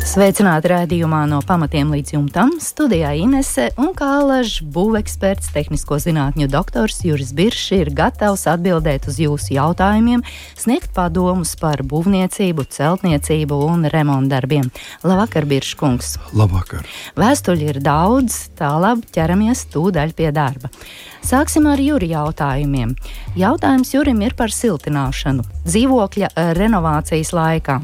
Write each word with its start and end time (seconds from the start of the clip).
Sveicināti 0.00 0.70
raidījumā 0.72 1.18
no 1.28 1.38
pamatiem 1.44 1.90
līdz 1.92 2.14
jumtam. 2.14 2.54
Studijā 2.64 3.10
Inese 3.20 3.66
un 3.80 3.90
Kālažs 3.96 4.62
būveksperts, 4.64 5.50
tehnisko 5.52 5.98
zinātņu 6.00 6.48
doktors 6.48 7.02
Juris 7.04 7.34
Biršs 7.36 7.74
ir 7.76 7.90
gatavs 7.92 8.46
atbildēt 8.48 9.10
uz 9.10 9.18
jūsu 9.20 9.52
jautājumiem, 9.58 10.24
sniegt 10.56 10.94
padomus 10.96 11.52
par 11.60 11.84
būvniecību, 11.84 12.64
celtniecību 12.72 13.58
un 13.66 13.84
remontdarbiem. 13.92 14.70
Labvakar, 15.04 15.44
Biršs 15.50 15.76
kungs! 15.80 16.14
Labvakar! 16.32 16.88
Vēstuļi 17.20 17.68
ir 17.74 17.80
daudz, 17.84 18.46
tālāk 18.56 19.04
ķeramies 19.12 19.66
tūdaļ 19.74 20.14
pie 20.16 20.30
darba. 20.32 20.72
Sāksim 21.20 21.68
ar 21.68 21.82
Juri 21.82 22.14
jautājumiem. 22.14 22.96
Jautājums 23.36 23.92
Jurim 23.92 24.24
ir 24.24 24.32
par 24.38 24.48
siltināšanu 24.56 25.44
dzīvokļa 25.68 26.32
renovācijas 26.56 27.34
laikā. 27.36 27.82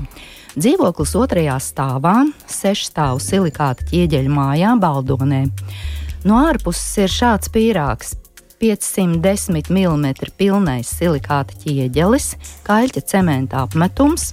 Dzīvoklis 0.56 1.10
otrajā 1.20 1.58
stāvā, 1.60 2.14
sešstāvu 2.48 3.20
silikāta 3.20 3.84
ķieģeļa 3.90 4.30
mājā, 4.32 4.70
Baldonē. 4.80 5.42
No 6.24 6.38
ārpuses 6.48 7.02
ir 7.04 7.12
šāds 7.12 7.50
pīrāgs. 7.52 8.14
510 8.56 9.68
mm 9.68 10.06
pilnais 10.40 10.88
silikāta 10.88 11.52
ķieģelis, 11.60 12.30
kaļķa 12.64 13.02
cementa 13.04 13.66
apmetums, 13.66 14.30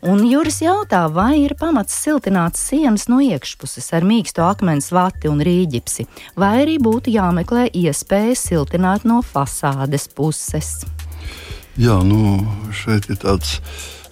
un 0.00 0.22
Juris 0.24 0.62
jautā, 0.64 1.02
vai 1.12 1.42
ir 1.42 1.52
pamats 1.60 1.98
siltināt 2.06 2.56
sienas 2.56 3.04
no 3.12 3.20
iekšpuses 3.20 3.90
ar 3.92 4.06
mīksto 4.08 4.46
akmens 4.48 4.88
vati 4.96 5.28
un 5.28 5.44
rīģipsi, 5.44 6.06
vai 6.40 6.54
arī 6.62 6.78
būtu 6.80 7.12
jāmeklē 7.12 7.66
iespēja 7.76 8.38
siltināt 8.46 9.04
no 9.04 9.20
fasādes 9.20 10.08
puses. 10.08 10.86
Jā, 11.76 12.00
nu 12.00 12.40
šeit 12.72 13.10
ir 13.12 13.20
tāds 13.20 13.58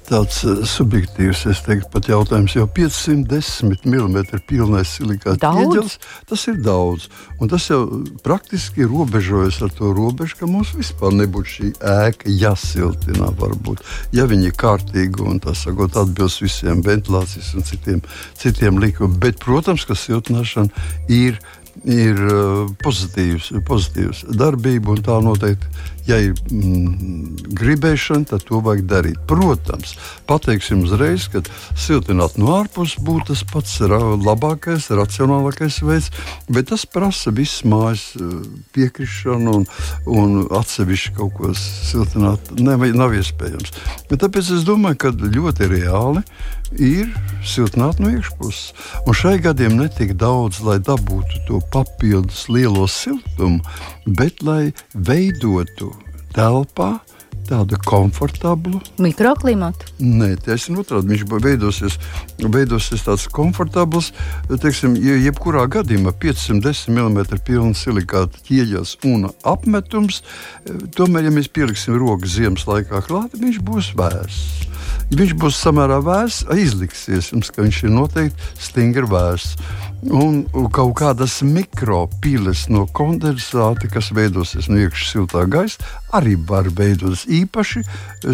tāds 0.09 0.41
uh, 0.47 0.61
subjektīvs, 0.69 1.45
es 1.51 1.63
teiktu, 1.67 1.89
pat 1.93 2.09
jautājums, 2.11 2.55
jo 2.57 2.67
510 2.77 3.87
mm 3.89 4.19
pilnais 4.49 4.93
silikāta 4.99 5.51
ķieģelis, 5.55 5.97
tas 6.31 6.45
ir 6.51 6.61
daudz. 6.65 7.09
Un 7.41 7.51
tas 7.53 7.67
jau 7.71 7.81
praktiski 8.25 8.87
robežojas 8.89 9.61
ar 9.65 9.73
to 9.75 9.93
robežu, 9.97 10.39
ka 10.41 10.51
mums 10.51 10.75
vispār 10.77 11.17
nebūtu 11.17 11.55
šī 11.57 11.73
ēka 11.95 12.33
jāsiltina, 12.33 13.33
varbūt, 13.41 13.83
ja 14.17 14.29
viņi 14.31 14.51
ir 14.51 14.57
kārtīgi 14.61 15.25
un 15.25 15.43
tā 15.45 15.57
sakot, 15.59 15.99
atbilst 16.01 16.45
visiem 16.45 16.85
ventilācijas 16.85 17.55
un 17.59 17.67
citiem, 17.67 18.07
citiem 18.41 18.81
likumiem. 18.83 19.21
Bet, 19.21 19.41
protams, 19.43 19.87
ka 19.89 19.99
siltināšana 19.99 20.71
ir 21.13 21.41
ir 21.83 22.21
uh, 22.23 22.69
pozitīvs, 22.83 23.51
pozitīvs 23.67 24.25
darbība, 24.39 24.95
un 24.95 25.03
tā 25.05 25.17
noteikti, 25.25 25.67
ja 26.09 26.19
ir 26.21 26.35
mm, 26.51 27.55
gribēšana, 27.57 28.29
tad 28.29 28.45
to 28.49 28.61
vajag 28.65 28.85
darīt. 28.91 29.21
Protams, 29.29 29.95
pateiksim 30.29 30.85
uzreiz, 30.85 31.29
ka 31.33 31.43
siltināt 31.79 32.37
no 32.41 32.53
ārpuses 32.59 33.01
būtu 33.05 33.33
tas 33.33 33.45
pats 33.49 33.79
labākais, 33.81 34.91
racionālākais 34.93 35.81
veids, 35.87 36.11
bet 36.49 36.69
tas 36.73 36.85
prasa 36.87 37.33
visas 37.35 37.65
mājas 37.69 38.07
uh, 38.21 38.43
piekrišanu 38.77 39.57
un, 39.61 39.69
un 40.07 40.37
atsevišķi 40.61 41.15
kaut 41.17 41.37
ko 41.39 41.55
siltināt. 41.59 42.53
Nav, 42.61 42.85
nav 42.97 43.17
iespējams. 43.17 43.73
Bet 44.11 44.23
tāpēc 44.25 44.53
es 44.59 44.67
domāju, 44.69 45.01
ka 45.07 45.15
ļoti 45.15 45.71
reāli 45.73 46.25
ir 46.81 47.11
siltināt 47.47 48.01
no 48.03 48.11
iekšpuses. 48.13 48.73
Un 49.07 49.17
šai 49.17 49.37
gadiem 49.45 49.77
netik 49.79 50.15
daudz, 50.21 50.61
lai 50.65 50.79
dabūtu 50.83 51.45
to 51.49 51.61
papildus 51.73 52.47
lielo 52.53 52.87
siltumu, 52.91 53.63
bet 54.07 54.43
lai 54.45 54.73
veidotu 54.95 55.93
telpā 56.35 56.97
tādu 57.45 57.77
komfortablu 57.85 58.81
mikroklimatu. 59.03 59.91
Nē, 60.01 60.31
ir 60.71 60.81
otrādi. 60.81 61.13
Viņš 61.13 61.25
veidosies, 61.45 61.99
veidosies 62.41 63.05
tāds 63.05 63.27
komfortabls, 63.33 64.13
teiksim, 64.49 64.97
jebkurā 64.97 65.67
gadījumā 65.73 66.15
510 66.23 66.93
mm 66.95 67.41
pilns 67.45 67.85
silikāta 67.85 68.41
ķieģelis 68.49 68.97
un 69.11 69.29
apmetums. 69.45 70.23
Tomēr, 70.97 71.29
ja 71.29 71.35
mēs 71.35 71.51
pieliksim 71.53 71.99
rokas 72.01 72.39
ziemas 72.39 72.69
laikā 72.71 73.05
klāt, 73.05 73.37
viņš 73.37 73.61
būs 73.65 73.93
vērsts. 73.99 74.71
Viņš 75.15 75.35
būs 75.37 75.59
samērā 75.61 75.99
vēss, 76.05 76.47
izliksies 76.57 77.33
jums, 77.33 77.51
ka 77.53 77.65
viņš 77.65 77.83
ir 77.85 77.93
noteikti 77.93 78.53
stingri 78.63 79.05
vēss. 79.11 79.59
Un, 80.13 80.43
kaut 80.75 80.93
kādas 80.99 81.39
mikropīles 81.47 82.67
no 82.69 82.85
kondensāta, 82.93 83.89
kas 83.89 84.11
veidosies 84.13 84.69
no 84.69 84.77
iekšā 84.83 85.07
siltā 85.09 85.45
gaisa, 85.49 85.81
arī 86.13 86.35
var 86.49 86.69
veidoties 86.69 87.25
īpaši 87.41 87.85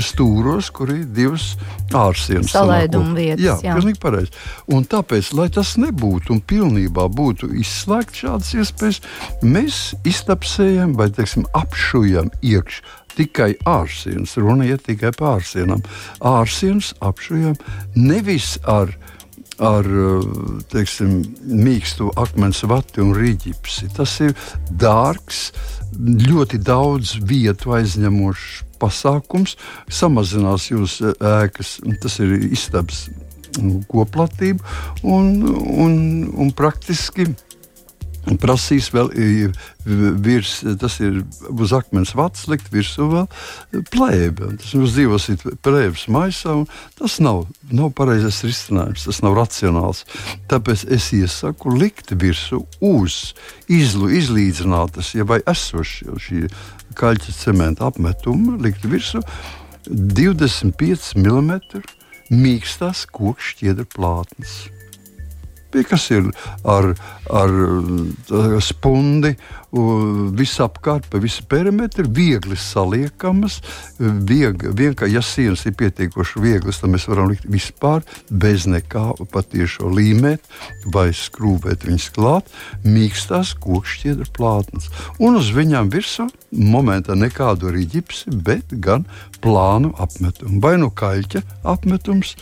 stūros, 0.03 0.73
kur 0.75 0.91
ir 0.95 1.05
divas 1.15 1.53
ārsienas. 1.95 2.51
Salaiduma 2.51 3.15
vietas. 3.15 3.45
Jā, 3.45 3.57
jā. 3.63 3.77
pilnīgi 3.79 4.01
pareizi. 4.03 4.35
Un 4.75 4.87
tāpēc, 4.91 5.31
lai 5.39 5.47
tas 5.55 5.77
nebūtu 5.81 6.35
un 6.35 6.43
pilnībā 6.43 7.07
būtu 7.15 7.53
izslēgts 7.63 8.25
šādas 8.25 8.55
iespējas, 8.59 9.03
mēs 9.47 9.83
iztapsējam 10.09 10.97
vai 10.99 11.11
teiksim, 11.15 11.47
apšujam 11.55 12.33
iekšā 12.43 12.99
tikai 13.15 13.55
ārsienas. 13.69 14.37
Runa 14.41 14.67
ir 14.69 14.83
tikai 14.83 15.13
par 15.17 15.39
ārsienām. 15.39 15.83
Ārsienas 16.25 16.95
apšujam 17.05 17.59
nevis 17.99 18.57
ar 18.65 18.95
ar 19.61 19.87
teiksim, 20.73 21.21
mīkstu 21.45 22.11
akmens 22.21 22.63
vati 22.69 23.03
un 23.05 23.13
rīķipsi. 23.17 23.91
Tas 23.97 24.17
ir 24.25 24.35
dārgs, 24.81 25.51
ļoti 26.01 26.61
daudz 26.65 27.19
vietu 27.29 27.75
aizņemošs 27.77 28.65
pasākums, 28.81 29.57
samazinās 29.93 30.71
jūsu 30.71 31.13
ēkas, 31.21 31.79
tas 32.01 32.19
ir 32.25 32.39
istabas 32.49 33.09
koplatība 33.91 34.65
un, 35.03 35.43
un, 35.45 35.95
un 36.39 36.53
praktiski 36.57 37.27
prasīs 38.41 38.91
vēl 38.93 39.11
virs, 40.21 40.61
tas 40.81 40.99
ir 41.01 41.23
uz 41.51 41.73
akmens 41.77 42.13
vats, 42.17 42.47
likt 42.51 42.71
virsū 42.73 43.09
vēl 43.11 43.85
plēbe. 43.93 44.53
Tas 44.61 44.75
jūs 44.77 44.95
dzīvosiet 44.97 45.45
plēbes 45.65 46.07
maisā, 46.13 46.55
un 46.63 46.67
tas 46.99 47.19
nav, 47.25 47.47
nav 47.73 47.93
pareizais 47.97 48.43
risinājums, 48.47 49.07
tas 49.09 49.23
nav 49.25 49.39
racionāls. 49.39 50.05
Tāpēc 50.51 50.87
es 50.93 51.11
iesaku 51.17 51.75
likt 51.77 52.13
virsū 52.13 52.63
uz 52.85 53.33
izlu, 53.71 54.11
izlīdzinātas, 54.21 55.15
ja 55.17 55.27
vai 55.29 55.41
esošie 55.49 56.19
šī 56.21 56.45
kaļķa 56.99 57.37
cementa 57.39 57.89
apmetuma, 57.89 58.59
likt 58.61 58.85
virsū 58.85 59.23
25 59.89 61.17
mm 61.17 61.57
mīkstās 62.31 63.07
kokšķiedra 63.11 63.89
plātnes 63.91 64.61
pie 65.73 65.85
kas 65.89 66.11
ir 66.15 66.31
ar, 66.65 66.93
ar 67.31 67.57
spundi, 68.65 69.37
visapkārt, 69.71 71.07
pa 71.11 71.21
visu 71.23 71.45
perimetru, 71.47 72.09
viegli 72.11 72.57
saliekamas. 72.59 73.61
Vieg, 73.99 74.65
vienkārši, 74.77 75.15
ja 75.15 75.23
sienas 75.23 75.63
ir 75.67 75.77
pietiekoši 75.79 76.43
vieglas, 76.43 76.81
tad 76.83 76.91
mēs 76.91 77.07
varam 77.11 77.31
likt 77.31 77.47
vispār 77.51 78.03
bez 78.31 78.67
nekā 78.67 79.13
patiešo 79.31 79.91
līmēt 79.95 80.43
vai 80.91 81.11
skrūvēt 81.15 81.87
viņas 81.87 82.09
klāt, 82.17 82.51
mīkstās 82.85 83.55
kokšķiedra 83.63 84.27
plātnes. 84.35 84.91
Un 85.23 85.39
uz 85.39 85.53
viņām 85.55 85.93
virsū 85.95 86.27
momentā 86.51 87.15
nekādu 87.15 87.71
arī 87.71 87.87
ģipsi, 87.95 88.35
bet 88.43 88.75
gan 88.83 89.07
plānu 89.41 89.95
apmetumu. 90.03 90.59
Vai 90.65 90.77
nu 90.83 90.91
kaļķa 90.91 91.45
apmetums, 91.71 92.35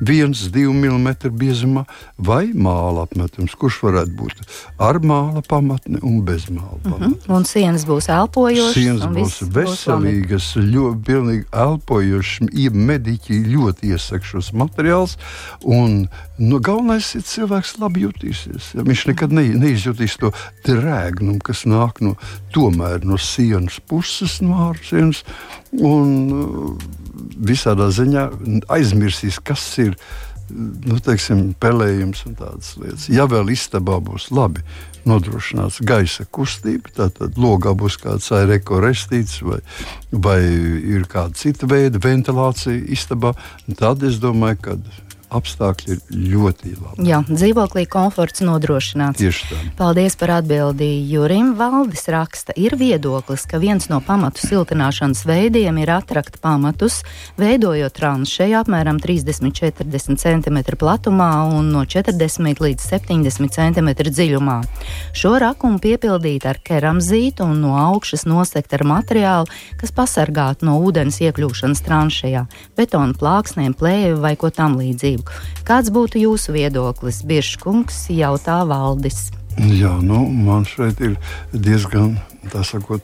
1-2 0.00 0.68
mm 0.72 1.08
biezumā, 1.38 1.84
vai 2.18 2.50
māla 2.54 3.06
apmetums, 3.06 3.54
kurš 3.58 3.80
varētu 3.86 4.14
būt 4.18 4.42
ar 4.82 5.00
māla 5.02 5.42
pamatni 5.46 6.00
un 6.02 6.20
bez 6.26 6.48
māla 6.52 6.78
pamatni. 6.84 7.14
Uh 7.14 7.26
-huh. 7.26 7.36
Un 7.36 7.44
sienas 7.44 7.86
būs 7.86 8.08
elpojošas. 8.08 8.74
Sienas 8.74 9.06
būs 9.16 9.40
veselīgas, 9.54 10.54
ļoti 10.56 11.02
pilnīgi 11.04 11.44
elpojošas, 11.52 12.48
ja 12.52 12.70
mediķi 12.70 13.42
ļoti 13.54 13.92
iesaka 13.92 14.24
šos 14.24 14.52
materiālus. 14.52 15.16
Un, 15.62 16.08
nu, 16.38 16.60
galvenais 16.60 17.14
ir 17.14 17.22
cilvēks 17.22 17.78
labi 17.78 18.06
jutīsies. 18.06 18.74
Ja? 18.74 18.82
Viņš 18.82 19.06
nekad 19.12 19.32
ne, 19.32 19.42
neizjutīs 19.42 20.18
to 20.20 20.32
drēgnumu, 20.66 21.40
kas 21.44 21.64
nāk 21.64 22.00
no, 22.04 22.16
tomēr, 22.54 23.04
no 23.04 23.18
sienas 23.18 23.80
puses, 23.80 24.40
no 24.40 24.70
ārsienas. 24.70 25.24
Un, 25.72 26.78
visādā 27.18 27.90
ziņā 27.94 28.28
aizmirsīs, 28.72 29.40
kas 29.44 29.64
ir 29.82 29.96
nu, 30.50 30.98
teiksim, 31.04 31.52
pelējums 31.60 32.24
un 32.28 32.36
tādas 32.38 32.74
lietas. 32.80 33.08
Ja 33.12 33.28
vēl 33.30 33.52
istabā 33.52 33.98
būs 34.04 34.30
labi 34.34 34.64
nodrošināts 35.08 35.80
gaisa 35.88 36.26
kustība, 36.34 36.92
tad 36.96 37.38
logā 37.40 37.74
būs 37.78 37.98
kāds 38.00 38.30
aerorestīts 38.34 39.40
vai, 39.44 39.60
vai 40.12 40.40
ir 40.44 41.06
kāda 41.10 41.36
cita 41.38 41.68
veida 41.70 42.00
ventilācija 42.02 42.80
istabā, 42.92 43.34
tad 43.78 44.04
es 44.08 44.20
domāju, 44.22 44.60
ka 44.64 44.76
apstākļi 45.34 45.94
ir 45.94 46.00
ļoti 46.32 46.72
labi. 46.78 47.06
Jā, 47.08 47.20
dzīvoklī 47.28 47.84
komforts 47.90 48.42
nodrošināts. 48.44 49.20
Tieši 49.20 49.48
tā. 49.50 49.60
Paldies 49.78 50.16
par 50.18 50.32
atbildi. 50.38 50.88
Jurim 51.08 51.52
Valdis 51.58 52.06
raksta, 52.12 52.54
ir 52.56 52.76
viedoklis, 52.80 53.44
ka 53.48 53.60
viens 53.60 53.88
no 53.92 54.00
pamatu 54.04 54.42
siltināšanas 54.46 55.24
veidiem 55.28 55.80
ir 55.82 55.92
atrakt 55.98 56.40
pamatus, 56.44 57.02
veidojot 57.40 57.94
tranšeju 57.98 58.58
apmēram 58.62 59.00
30-40 59.02 60.18
cm 60.22 60.58
platumā 60.80 61.30
un 61.58 61.70
no 61.74 61.84
40 61.84 62.62
līdz 62.64 62.88
70 62.88 63.58
cm 63.58 63.92
dziļumā. 64.08 64.58
Šo 65.16 65.34
rakumu 65.42 65.80
piepildīt 65.82 66.46
ar 66.48 66.60
keramzītu 66.64 67.46
un 67.46 67.60
no 67.64 67.76
augšas 67.78 68.24
nosegt 68.28 68.74
ar 68.76 68.86
materiālu, 68.88 69.48
kas 69.80 69.92
pasargātu 69.94 70.68
no 70.68 70.78
ūdens 70.84 71.20
iekļūšanas 71.24 71.84
tranšejā, 71.86 72.44
betona 72.78 73.16
plāksnēm, 73.18 73.76
plēvi 73.78 74.16
vai 74.22 74.34
ko 74.40 74.50
tam 74.54 74.78
līdzīgu 74.80 75.17
kārtību. 75.22 75.64
Kāds 75.66 75.90
būtu 75.90 76.22
jūsu 76.22 76.52
viedoklis? 76.52 77.22
Biežs 77.24 77.58
kungs 77.60 78.08
jautā 78.10 78.64
valdis. 78.66 79.30
Jā, 79.58 79.98
nu, 79.98 80.28
man 80.30 80.64
šeit 80.64 81.00
ir 81.00 81.16
diezgan 81.52 82.18
sakot, 82.64 83.02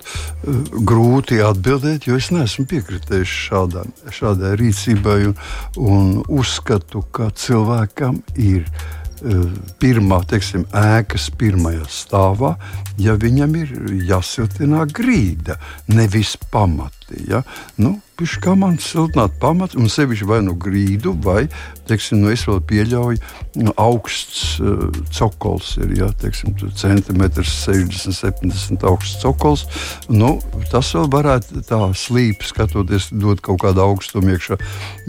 grūti 0.87 1.43
atbildēt, 1.43 2.07
jo 2.07 2.17
es 2.17 2.31
neesmu 2.31 2.65
piekritējis 2.71 3.33
šādā, 3.49 3.83
šādai 4.15 4.55
rīcībai 4.57 5.19
un, 5.27 5.35
un 5.77 6.13
uzskatu, 6.29 7.03
ka 7.13 7.29
cilvēkam 7.35 8.23
ir 8.37 8.63
eh, 8.65 9.51
pirmā, 9.83 10.23
teiksim, 10.31 10.65
ēkas 10.73 11.29
pirmajā 11.37 11.85
stāvā, 11.91 12.55
ja 12.97 13.19
viņam 13.19 13.59
ir 13.59 13.75
jāsiltina 14.07 14.87
grīda, 14.87 15.59
nevis 15.91 16.39
pamati. 17.05 17.31
Ja? 17.31 17.43
Nu, 17.77 18.01
Pišķi 18.15 18.45
kā 18.45 18.53
man 18.55 18.77
siltināt 18.79 19.33
pamatu, 19.43 19.81
un 19.83 19.89
sevišķi 19.91 20.27
vai 20.29 20.37
nu 20.47 20.53
grīdu, 20.55 21.17
vai, 21.25 21.49
teiksim, 21.89 22.21
nu 22.23 22.29
es 22.31 22.45
vēl 22.47 22.61
pieļauju, 22.63 23.19
nu, 23.59 23.73
augsts 23.75 24.61
uh, 24.63 24.85
cokols 25.11 25.73
ir, 25.83 25.97
ja, 25.99 26.13
teiksim, 26.23 26.55
centimetrs 26.79 27.51
60, 27.65 28.15
70 28.15 28.87
augsts 28.87 29.19
cokols, 29.19 29.65
nu, 30.07 30.37
tas 30.71 30.93
vēl 30.95 31.11
varētu 31.11 31.65
tā 31.67 31.81
slīpi 31.91 32.47
skatoties, 32.47 33.11
dot 33.19 33.43
kaut 33.43 33.65
kādu 33.65 33.83
augstumu 33.83 34.37
iekšā, 34.37 34.61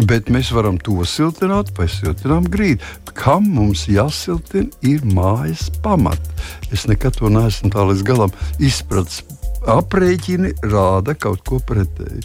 bet 0.10 0.34
mēs 0.34 0.50
varam 0.58 0.82
to 0.82 0.98
siltināt, 1.06 1.76
vai 1.78 1.86
siltinām 1.86 2.50
grīdu. 2.50 2.82
Kam 3.14 3.46
mums 3.54 3.86
jāsiltina 3.86 4.74
ir 4.82 5.06
mājas 5.06 5.70
pamats? 5.86 6.34
Es 6.74 6.90
nekad 6.90 7.22
to 7.22 7.30
neesmu 7.30 7.70
tā 7.70 7.86
līdz 7.86 8.02
galam 8.10 8.34
izpratis 8.58 9.22
aprēķini 9.72 10.54
rāda 10.70 11.16
kaut 11.18 11.44
ko 11.48 11.60
pretēju. 11.64 12.24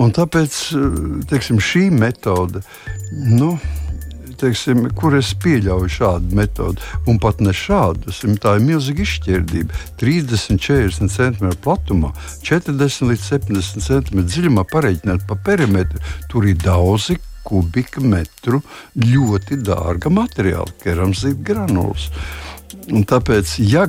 Un 0.00 0.12
tāpēc 0.14 0.58
teiksim, 1.30 1.60
šī 1.62 1.88
metode, 1.94 2.64
nu, 3.12 3.54
teiksim, 4.40 4.88
kur 4.98 5.16
es 5.18 5.32
pieļauju 5.42 5.90
šādu 5.96 6.38
metodi, 6.38 6.82
un 7.10 7.20
pat 7.22 7.42
ne 7.44 7.54
šādu, 7.54 8.14
tā 8.42 8.56
ir 8.58 8.66
milzīga 8.66 9.04
izšķirdība. 9.04 9.82
30, 10.00 10.58
40 10.60 11.14
cm 11.14 11.52
platumā, 11.64 12.12
40 12.46 13.12
līdz 13.12 13.28
70 13.30 13.86
cm 13.86 14.24
dziļumā 14.26 14.66
pareiķināt 14.72 15.28
pa 15.28 15.38
perimetru. 15.46 16.02
Tur 16.32 16.48
ir 16.50 16.58
daudzi 16.60 17.18
kubikmetru 17.44 18.62
ļoti 19.00 19.60
dārga 19.64 20.12
materiāla, 20.12 20.72
keramzīta 20.82 21.44
granulas. 21.52 22.08
Un 22.92 23.04
tāpēc, 23.08 23.58
ja 23.64 23.84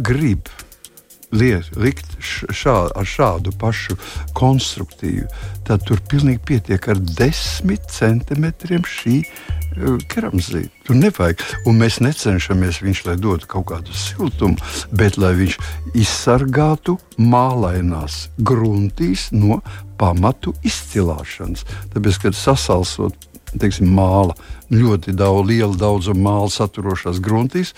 grib 1.31 1.65
likt 1.75 2.15
šā, 2.21 2.75
ar 2.95 3.07
šādu 3.07 3.53
pašu 3.59 3.97
konstruktīvu, 4.37 5.27
tad 5.67 5.85
tur 5.87 6.01
pilnīgi 6.09 6.41
pietiek 6.45 6.87
ar 6.91 6.99
desmit 6.99 7.85
centimetriem 7.91 8.85
šī 8.85 9.21
uh, 9.23 9.97
keramzīta. 10.11 10.71
Tur 10.85 10.99
nevajag. 10.99 11.41
Un 11.65 11.79
mēs 11.81 11.99
necenšamies 12.03 12.81
viņš, 12.85 13.03
lai 13.09 13.17
dotu 13.19 13.49
kaut 13.49 13.67
kādu 13.71 13.95
siltumu, 13.95 14.57
bet 14.95 15.17
lai 15.17 15.33
viņš 15.39 15.57
izsargātu 15.97 16.97
mālainās 17.17 18.27
gruntīs 18.37 19.29
no 19.33 19.61
pamatu 19.99 20.53
izcilāšanas. 20.65 21.65
Tāpēc, 21.93 22.21
kad 22.25 22.37
sasalsot 22.37 23.31
teiksim, 23.59 23.87
māla, 23.95 24.35
ļoti 24.73 25.13
daudz, 25.15 25.47
liela 25.49 25.75
daudzuma 25.79 26.29
māla 26.29 26.51
saturošās 26.51 27.21
gruntīs. 27.23 27.73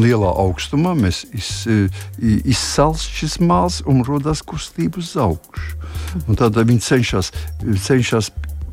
Lielā 0.00 0.30
augstumā 0.42 0.94
mēs 0.98 1.24
iz, 1.34 1.50
izsalām 2.20 2.98
šis 2.98 3.38
māls 3.42 3.80
un 3.88 4.02
rodas 4.06 4.42
kustība 4.46 5.02
uz 5.02 5.12
augšu. 5.20 5.76
Tad 6.38 6.56
viņi 6.56 6.82
cenšas, 6.82 7.32
cenšas 7.84 8.30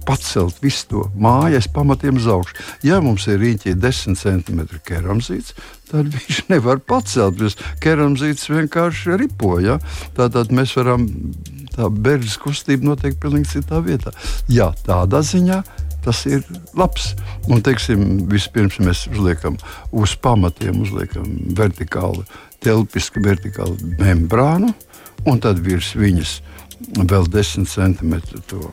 pacelt 0.09 0.57
visu 0.63 0.87
to 0.89 1.01
mājas 1.19 1.67
pamatiem 1.71 2.17
uz 2.17 2.27
augšu. 2.31 2.55
Ja 2.87 2.99
mums 3.03 3.27
ir 3.29 3.41
rīķī 3.41 3.75
10 3.77 4.17
cm 4.17 4.63
keramzīts, 4.87 5.53
tad 5.91 6.09
viņš 6.15 6.41
nevar 6.49 6.81
pacelt. 6.81 7.43
Keramzīts 7.83 8.49
vienkārši 8.49 9.19
ripoja. 9.21 9.77
Tātad 10.17 10.53
mēs 10.55 10.73
varam 10.79 11.05
tā 11.75 11.91
bērnu 11.93 12.33
kustība 12.41 12.91
notiek 12.91 13.19
pilnīgi 13.21 13.59
citā 13.59 13.83
vietā. 13.85 14.15
Jā, 14.51 14.71
tādā 14.87 15.21
ziņā 15.25 15.61
tas 16.05 16.25
ir 16.29 16.43
labs. 16.77 17.13
Un, 17.49 17.63
teiksim, 17.65 18.25
vispirms 18.29 18.79
mēs 18.83 19.05
uzliekam 19.11 19.57
uz 19.91 20.15
pamatiem, 20.21 20.81
uzliekam 20.85 21.27
vertikālu, 21.57 22.25
telpisku 22.63 23.23
vertikālu 23.23 23.77
membrānu, 23.99 24.73
un 25.27 25.43
tad 25.43 25.61
virs 25.65 25.93
viņas 25.97 26.39
vēl 27.09 27.27
10 27.31 27.67
centimetru 27.69 28.41
to, 28.47 28.63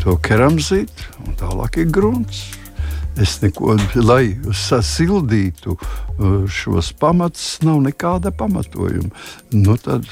to 0.00 0.16
keramzītu, 0.24 1.08
un 1.26 1.38
tālāk 1.40 1.82
ir 1.82 1.92
grunts. 1.92 2.46
Es 3.20 3.36
neko, 3.42 3.74
lai 4.00 4.38
sasildītu 4.56 5.74
uh, 5.76 6.46
šos 6.48 6.94
pamatus, 6.96 7.58
nav 7.60 7.82
nekāda 7.84 8.32
pamatojuma. 8.32 9.10
Nu, 9.52 9.76
tad 9.76 10.08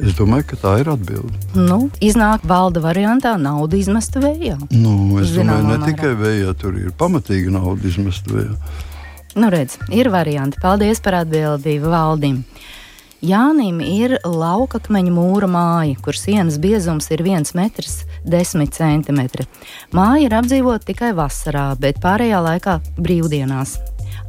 Es 0.00 0.16
domāju, 0.18 0.46
ka 0.52 0.58
tā 0.62 0.72
ir 0.82 0.90
atbilde. 0.92 1.32
Nu, 1.54 1.90
iznāk 2.02 2.46
valda 2.48 2.82
variantā 2.82 3.34
naudu 3.40 3.78
izmest 3.78 4.16
vējā. 4.16 4.56
Nu, 4.72 5.20
es 5.20 5.34
Zināmā 5.34 5.60
domāju, 5.60 5.82
ne 5.82 5.90
tikai 5.92 6.14
vējā, 6.18 6.54
tur 6.58 6.78
ir 6.80 6.94
pamatīgi 6.98 7.52
naudu 7.54 7.90
izmest 7.90 8.30
vējā. 8.30 8.56
Nu, 9.34 9.48
redz, 9.52 9.78
ir 9.92 10.10
varianti. 10.12 10.60
Paldies 10.60 11.00
par 11.04 11.22
atbildi 11.22 11.78
valdim. 11.84 12.42
Jānim 13.22 13.78
ir 13.86 14.16
laukakmeņa 14.26 15.12
mūra 15.14 15.46
māja, 15.46 15.94
kur 16.02 16.16
sienas 16.18 16.56
biezums 16.58 17.06
ir 17.14 17.22
1,10 17.22 18.74
cm. 18.74 19.20
Māja 19.94 20.26
ir 20.26 20.34
apdzīvota 20.40 20.90
tikai 20.90 21.12
vasarā, 21.14 21.68
bet 21.78 22.02
pārējā 22.02 22.42
laikā 22.42 22.80
brīvdienās 22.98 23.78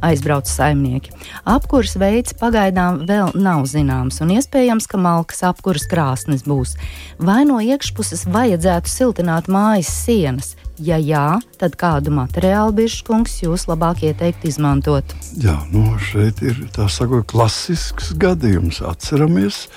aizbrauc 0.04 0.48
saimnieki. 0.50 1.12
Apkurs 1.48 1.96
veids 2.00 2.36
pagaidām 2.40 3.04
vēl 3.08 3.32
nav 3.38 3.64
zināms, 3.70 4.20
un 4.24 4.34
iespējams, 4.36 4.88
ka 4.90 5.00
malkas 5.00 5.44
apkurs 5.46 5.88
krāsnes 5.90 6.44
būs. 6.46 6.76
Vai 7.18 7.42
no 7.48 7.60
iekšpuses 7.64 8.26
vajadzētu 8.34 8.90
siltināt 8.90 9.50
mājas 9.52 9.92
sienas, 10.04 10.54
Ja 10.82 10.96
jā, 10.98 11.38
tad 11.54 11.76
kādu 11.78 12.10
materiālu 12.10 12.72
bišķkungs 12.74 13.36
jūs 13.44 13.68
labāk 13.70 14.00
ieteikt 14.08 14.42
izmantot? 14.48 15.06
Jā, 15.38 15.54
nu 15.70 15.94
šeit 16.02 16.40
ir 16.42 16.56
tā 16.74 16.88
sakot, 16.90 17.22
klasisks 17.30 18.10
gadījums. 18.18 18.80
Atceramies, 18.82 19.68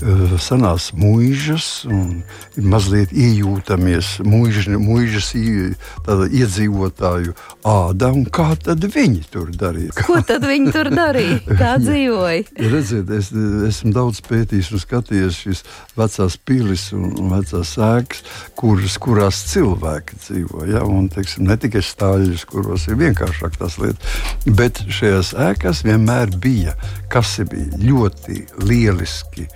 uh, 0.00 0.32
senās 0.40 0.94
mūžas 0.96 1.84
un 1.92 2.24
mazliet 2.56 3.12
iejūtamies 3.12 4.24
mūžas 4.24 5.28
iedzīvotāju 5.36 7.36
ādā 7.68 8.10
un 8.16 8.24
kā 8.24 8.56
tad 8.56 8.80
viņi 8.80 9.28
tur 9.28 9.52
darīja. 9.52 9.92
Ko 10.00 10.24
tad 10.24 10.48
viņi 10.48 10.72
tur 10.72 10.88
darīja? 10.94 11.42
Kā 11.60 11.76
dzīvoja? 11.82 12.48
Redziet, 12.72 13.12
es 13.12 13.28
esmu 13.68 13.92
daudz 13.92 14.24
pētījis 14.24 14.72
un 14.72 14.80
skatījies 14.86 15.44
šīs 15.44 15.64
vecās 16.00 16.40
pilis 16.48 16.88
un 16.96 17.12
vecās 17.34 17.76
ēkas, 17.76 18.24
kuras, 18.56 18.96
kurās 19.04 19.44
cilvēki 19.52 20.16
dzīvo 20.24 20.45
dzīvo. 20.46 20.66
Ja? 20.70 20.84
Un, 20.84 21.08
teiksim, 21.08 21.46
ne 21.46 21.56
tikai 21.56 21.82
stāļus, 21.82 22.46
kuros 22.46 22.86
ir 22.88 22.96
vienkāršāk 22.96 23.56
tas 23.58 23.78
lietas, 23.78 24.06
bet 24.46 24.82
šajās 24.88 25.34
ēkās 25.34 25.84
vienmēr 25.84 26.30
bija, 26.38 26.74
kas 27.08 27.40
bija 27.48 27.76
ļoti 27.78 28.46
lieliski. 28.62 29.46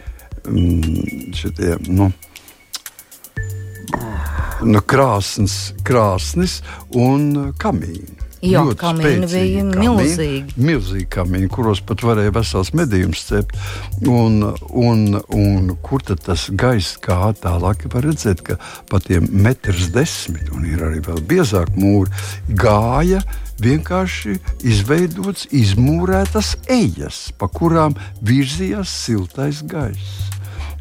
Mm, 0.49 1.35
šitie, 1.35 1.77
nu, 1.89 2.11
nu, 4.63 4.81
krāsnes, 4.81 5.75
krāsnes 5.85 6.63
un 6.95 7.53
kamīni. 7.59 8.20
Jā, 8.41 8.63
kamīni 8.81 9.29
bija 9.29 9.65
milzīgi. 9.69 10.55
Milzīgi 10.57 11.07
kamīni, 11.13 11.51
kuros 11.53 11.83
pat 11.85 12.01
varēja 12.05 12.33
vesels 12.33 12.73
medījums 12.77 13.27
cept. 13.29 13.59
Un, 14.09 14.41
un, 14.71 15.21
un 15.37 15.75
kur 15.85 16.01
tad 16.07 16.23
tas 16.25 16.47
gaiss 16.49 16.97
kā 17.05 17.35
tālāk 17.43 17.85
var 17.93 18.09
redzēt, 18.09 18.41
ka 18.47 18.57
pa 18.89 19.03
tiem 19.05 19.29
metrs 19.45 19.91
desmit, 19.93 20.49
un 20.57 20.65
ir 20.71 20.81
arī 20.89 21.03
vēl 21.05 21.21
biezāk 21.29 21.75
mūri, 21.77 22.09
gāja 22.57 23.21
vienkārši 23.61 24.39
izveidots 24.65 25.51
izmūrētas 25.53 26.55
ejas, 26.73 27.27
pa 27.37 27.51
kurām 27.53 27.97
virzījās 28.25 28.89
siltais 29.05 29.61
gaiss. 29.69 30.31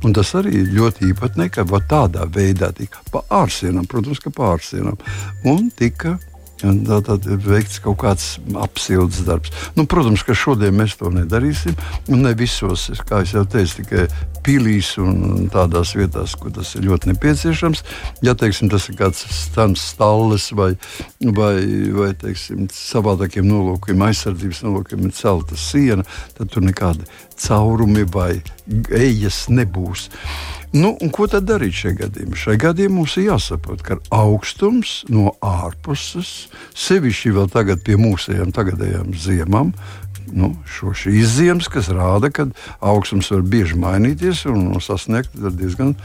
Un 0.08 0.14
tas 0.16 0.32
arī 0.40 0.62
ir 0.62 0.72
ļoti 0.78 1.10
īpatnīgi, 1.12 1.58
ka 1.58 1.80
tādā 1.92 2.24
veidā 2.32 2.72
tika 2.72 3.04
pa 3.12 3.26
ārsienām, 3.42 3.84
protams, 3.84 4.22
ka 4.24 4.32
pa 4.32 4.54
ārsienām, 4.54 4.96
un 5.44 5.68
tika 5.76 6.16
Tā 6.60 6.98
tad 7.08 7.24
ir 7.30 7.40
veikts 7.40 7.80
kaut 7.80 8.02
kāds 8.02 8.34
apsildes 8.60 9.22
darbs. 9.28 9.54
Nu, 9.78 9.86
protams, 9.88 10.26
ka 10.28 10.36
šodien 10.36 10.76
mēs 10.76 10.98
to 11.00 11.08
nedarīsim. 11.14 11.78
Ne 12.12 12.34
visos, 12.36 12.90
kā 13.08 13.22
jau 13.24 13.46
teicu, 13.48 13.78
tikai 13.80 14.08
pilīs 14.44 14.92
un 15.00 15.48
tādās 15.54 15.94
vietās, 15.96 16.36
kur 16.40 16.52
tas 16.56 16.74
ir 16.76 16.84
ļoti 16.90 17.14
nepieciešams. 17.14 17.84
Ja 18.28 18.36
teiksim, 18.40 18.72
tas 18.72 18.90
ir 18.92 19.00
kāds 19.00 19.24
stams, 19.32 19.86
stalles 19.94 20.50
vai, 20.56 20.74
vai, 21.24 21.56
vai 21.96 22.12
teiksim, 22.20 22.68
savādākiem 22.76 23.48
nolūkiem, 23.48 24.04
aizsardzības 24.10 24.64
nolūkiem, 24.68 25.08
ir 25.08 25.16
celta 25.16 25.60
siena, 25.60 26.08
tad 26.36 26.52
tur 26.52 26.68
nekādi 26.68 27.08
caurumi 27.40 28.04
vai 28.04 28.34
ejas 29.00 29.46
nebūs. 29.48 30.10
Nu, 30.70 30.92
ko 31.10 31.26
tad 31.26 31.48
darīt 31.50 31.74
šajā 31.74 31.96
gadījumā? 32.04 32.38
Šajā 32.38 32.60
gadījumā 32.62 33.00
mums 33.00 33.16
ir 33.18 33.32
jāsaprot, 33.32 33.82
ka 33.82 33.96
augstums 34.14 35.00
no 35.10 35.32
ārpuses, 35.42 36.50
sevišķi 36.78 37.32
vēl 37.34 37.50
tagad 37.50 37.82
pie 37.88 37.96
mūsējām 37.98 38.52
tagadējām 38.54 39.16
ziemām, 39.18 39.72
nu, 40.30 40.52
šo, 40.70 40.94
ziemas, 41.26 41.66
kas 41.74 41.90
rāda, 41.90 42.30
ka 42.30 42.46
augstums 42.86 43.32
var 43.34 43.42
bieži 43.50 43.80
mainīties 43.82 44.44
un 44.50 44.78
sasniegt 44.84 45.34
diezgan 45.34 45.96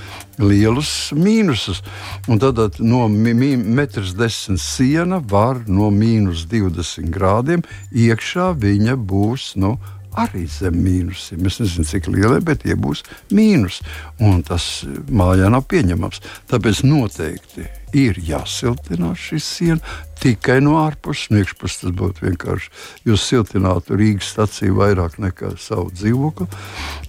lielus 0.40 1.12
mīnusus. 1.12 1.82
Un 2.28 2.40
tad 2.40 2.80
no 2.80 3.04
metrs 3.08 4.14
desmit 4.16 4.64
siena 4.64 5.20
var 5.20 5.60
no 5.68 5.90
mīnus 5.92 6.46
20 6.48 7.12
grādiem 7.12 7.66
iekšā 7.92 8.54
viņa 8.64 8.96
būs. 8.96 9.52
Nu, 9.60 9.76
arī 10.20 10.44
zem 10.50 10.76
mīnusiem. 10.84 11.44
Es 11.48 11.60
nezinu, 11.62 11.86
cik 11.88 12.08
liela, 12.12 12.40
bet 12.44 12.62
tie 12.64 12.76
būs 12.78 13.04
mīnus. 13.34 13.80
Un 14.22 14.42
tas 14.46 14.84
mājā 15.10 15.50
nav 15.52 15.66
pieņemams. 15.70 16.22
Tāpēc 16.50 16.84
noteikti 16.86 17.66
ir 17.94 18.18
jāsiltina 18.18 19.12
šī 19.18 19.40
siena 19.42 19.96
tikai 20.22 20.60
no 20.64 20.78
ārpuses. 20.82 21.30
No 21.30 21.42
iekšpuses 21.42 21.82
tas 21.84 21.96
būtu 21.98 22.28
vienkārši. 22.28 22.72
Jūs 23.08 23.26
siltinātu 23.30 23.98
Rīgas 23.98 24.32
staciju 24.34 24.78
vairāk 24.80 25.18
nekā 25.22 25.54
savu 25.60 25.90
dzīvokli. 25.94 26.48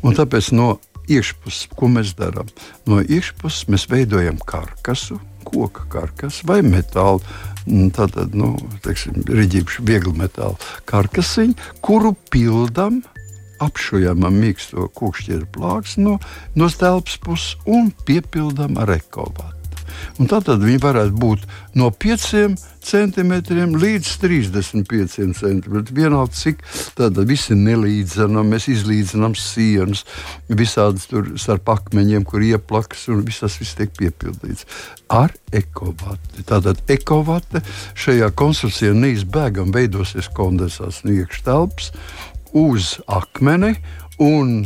Tāpēc 0.06 0.52
no 0.58 0.76
iekšpuses, 1.10 1.70
ko 1.78 1.90
mēs 1.92 2.16
darām? 2.18 2.50
No 2.90 3.02
iekšpuses 3.02 3.70
mēs 3.72 3.90
veidojam 3.92 4.40
karkasu, 4.46 5.20
koka 5.46 5.86
karkasu 5.94 6.48
vai 6.50 6.62
metālu 6.66 7.22
tātad, 7.96 8.36
nu, 8.38 8.54
teiksim, 8.86 9.24
riģīšu 9.26 9.86
viegli 9.88 10.14
metāla 10.20 10.58
karkasiņu, 10.90 11.58
kuru 11.86 12.14
pildam 12.34 13.02
apšujam 13.64 14.26
ar 14.28 14.34
mīksto 14.36 14.90
kūkšķieru 15.00 15.48
plāksni 15.56 16.08
no, 16.10 16.18
no 16.60 16.70
telpas 16.70 17.18
puses 17.24 17.56
un 17.66 17.92
piepildām 18.08 18.80
ar 18.82 18.98
ekovātu. 18.98 19.55
Tātad 20.30 20.64
viņi 20.64 20.82
varētu 20.84 21.16
būt 21.20 21.46
no 21.80 21.90
5 21.92 22.56
centimetriem 22.86 23.74
līdz 23.80 24.12
35 24.22 25.16
centimetriem. 25.18 25.88
Vienalga, 25.96 26.34
cik 26.36 26.62
tāda 26.98 27.26
visi 27.28 27.58
nelīdzinām, 27.58 28.52
mēs 28.54 28.70
izlīdzinām 28.72 29.36
sienas, 29.40 30.06
visādas 30.50 31.10
tur 31.12 31.34
starp 31.42 31.72
akmeņiem, 31.76 32.26
kur 32.28 32.46
ieplaks, 32.46 33.08
un 33.14 33.26
viss 33.26 33.44
tas 33.44 33.58
viss 33.62 33.78
tiek 33.78 33.94
piepildīts 33.98 34.68
ar 35.14 35.34
ekovati. 35.56 36.46
Tātad 36.48 36.82
ekovate 36.92 37.64
šajā 37.98 38.32
konstrukcijā 38.38 38.94
neizbēgam 38.98 39.74
veidosies 39.76 40.30
kondensāts 40.36 41.04
no 41.06 41.14
iekštelpas 41.16 41.92
uz 42.56 42.96
akmeni 43.12 43.76
un 44.22 44.64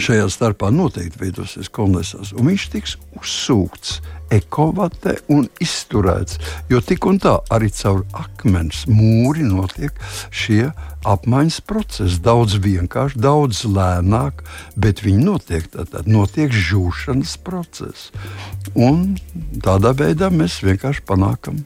šajā 0.00 0.26
starpā 0.32 0.70
noteikti 0.74 1.20
veidosies 1.20 1.70
kondensāts, 1.72 2.32
un 2.34 2.50
viņš 2.50 2.66
tiks 2.72 2.96
uzsūkts 3.20 4.00
ekovatē 4.34 5.16
un 5.32 5.46
izturēts. 5.62 6.38
Jo 6.72 6.80
tik 6.84 7.06
un 7.06 7.20
tā 7.22 7.36
arī 7.54 7.70
caur 7.74 8.02
akmens 8.16 8.84
mūri 8.90 9.44
notiek 9.46 9.94
šie 10.34 10.72
apmaiņas 11.06 11.60
procesi. 11.68 12.20
Daudz 12.24 12.56
vienkāršāk, 12.64 13.20
daudz 13.20 13.64
lēnāk, 13.68 14.42
bet 14.80 15.04
viņi 15.04 15.28
notiek 15.28 15.68
tādā, 15.72 16.02
notiek 16.08 16.52
žūšanas 16.52 17.36
process. 17.44 18.10
Un 18.74 19.14
tādā 19.64 19.94
veidā 19.96 20.32
mēs 20.32 20.62
vienkārši 20.64 21.04
panākam 21.06 21.62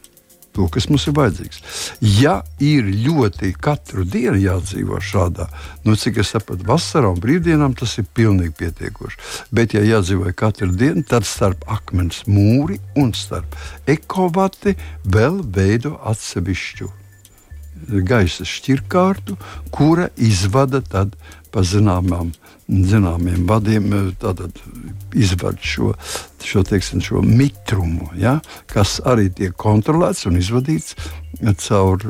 to, 0.59 0.67
kas 0.75 0.89
mums 0.91 1.07
ir 1.07 1.15
vajadzīgs. 1.17 1.63
Ja 2.19 2.41
ir 2.63 2.91
ļoti 3.07 3.53
katru 3.63 4.05
dienu 4.09 4.39
jādzīvo 4.43 5.01
šādā, 5.03 5.49
nu, 5.87 5.97
cik 5.99 6.21
es 6.25 6.35
saprotu, 6.35 6.67
vasarā 6.69 7.13
un 7.15 7.23
brīvdienām 7.23 7.77
tas 7.79 7.97
ir 8.03 8.09
pilnīgi 8.19 8.57
pietiekoši. 8.59 9.21
Bet, 9.55 9.79
ja 9.79 9.85
jādzīvo 9.87 10.33
katru 10.37 10.73
dienu, 10.75 11.07
tad 11.07 11.27
starp 11.29 11.65
akmens 11.71 12.25
mūri 12.27 12.81
un 12.99 13.15
starp 13.17 13.55
ekovati 13.89 14.75
vēl 15.07 15.43
veido 15.55 15.97
atsevišķu 16.11 16.91
gaisa 18.09 18.43
šķirkārtu, 18.49 19.37
kura 19.71 20.09
izvada 20.19 20.83
pa 21.53 21.63
zināmām 21.63 22.33
zināmiem 22.69 23.47
vadiem 23.49 23.89
izvada 25.17 25.57
šo, 25.65 25.95
šo, 26.45 26.63
teiksim, 26.69 27.01
šo 27.01 27.23
mitrumu, 27.25 28.11
ja, 28.21 28.39
kas 28.69 28.99
arī 29.09 29.31
tiek 29.33 29.57
kontrolēts 29.57 30.27
un 30.29 30.37
izvadīts 30.41 30.95
caur 31.65 32.05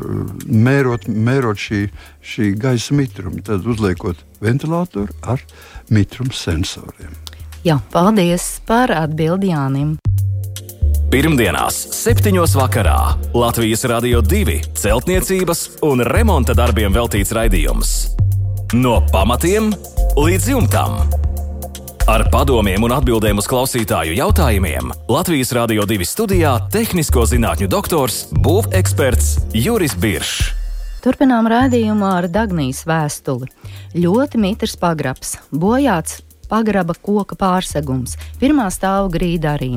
mērot, 0.46 1.06
mērot 1.08 1.60
šī, 1.62 1.86
šī 2.24 2.52
gaisa 2.58 2.98
mitrumu, 2.98 3.42
tad 3.46 3.66
uzliekot 3.66 4.20
ventilatoru 4.42 5.14
ar 5.22 5.42
mitrumu 5.94 6.34
sensoriem. 6.34 7.14
Jā, 7.66 7.78
paldies 7.92 8.58
par 8.66 8.92
atbildi 8.94 9.52
Jānim. 9.52 9.96
Pirmdienās, 11.08 11.76
7. 11.96 12.34
vakarā 12.36 12.98
Latvijas 13.32 13.86
Rādio 13.88 14.20
2 14.20 14.58
celtniecības 14.76 15.64
un 15.88 16.04
remonta 16.04 16.52
darbiem 16.58 16.92
veltīts 16.92 17.32
raidījums. 17.32 17.94
No 18.76 18.98
pamatiem 19.00 19.70
līdz 20.12 20.50
jumtam. 20.50 20.98
Ar 22.04 22.26
padomiem 22.28 22.82
un 22.84 22.92
atbildēm 22.92 23.38
uz 23.40 23.46
klausītāju 23.48 24.12
jautājumiem 24.18 24.90
Latvijas 25.08 25.54
Rādio 25.56 25.86
2 25.88 26.04
studijā- 26.04 26.52
tehnisko 26.76 27.24
zinātņu 27.24 27.64
doktors, 27.64 28.26
būveksperts 28.28 29.48
Juris 29.56 29.94
Biršs. 29.96 30.52
Turpinām 31.00 31.48
raidījumu 31.48 32.04
ar 32.12 32.28
Dagnijas 32.28 32.84
vēstuli. 32.84 33.48
Ļoti 33.94 34.36
mitrs 34.36 34.76
pagrabs, 34.76 35.38
bojāts 35.50 36.20
pagraba 36.48 36.94
koka 36.94 37.36
pārsegums, 37.38 38.16
pirmā 38.40 38.68
stāva 38.74 39.08
grīda 39.12 39.54
arī. 39.56 39.70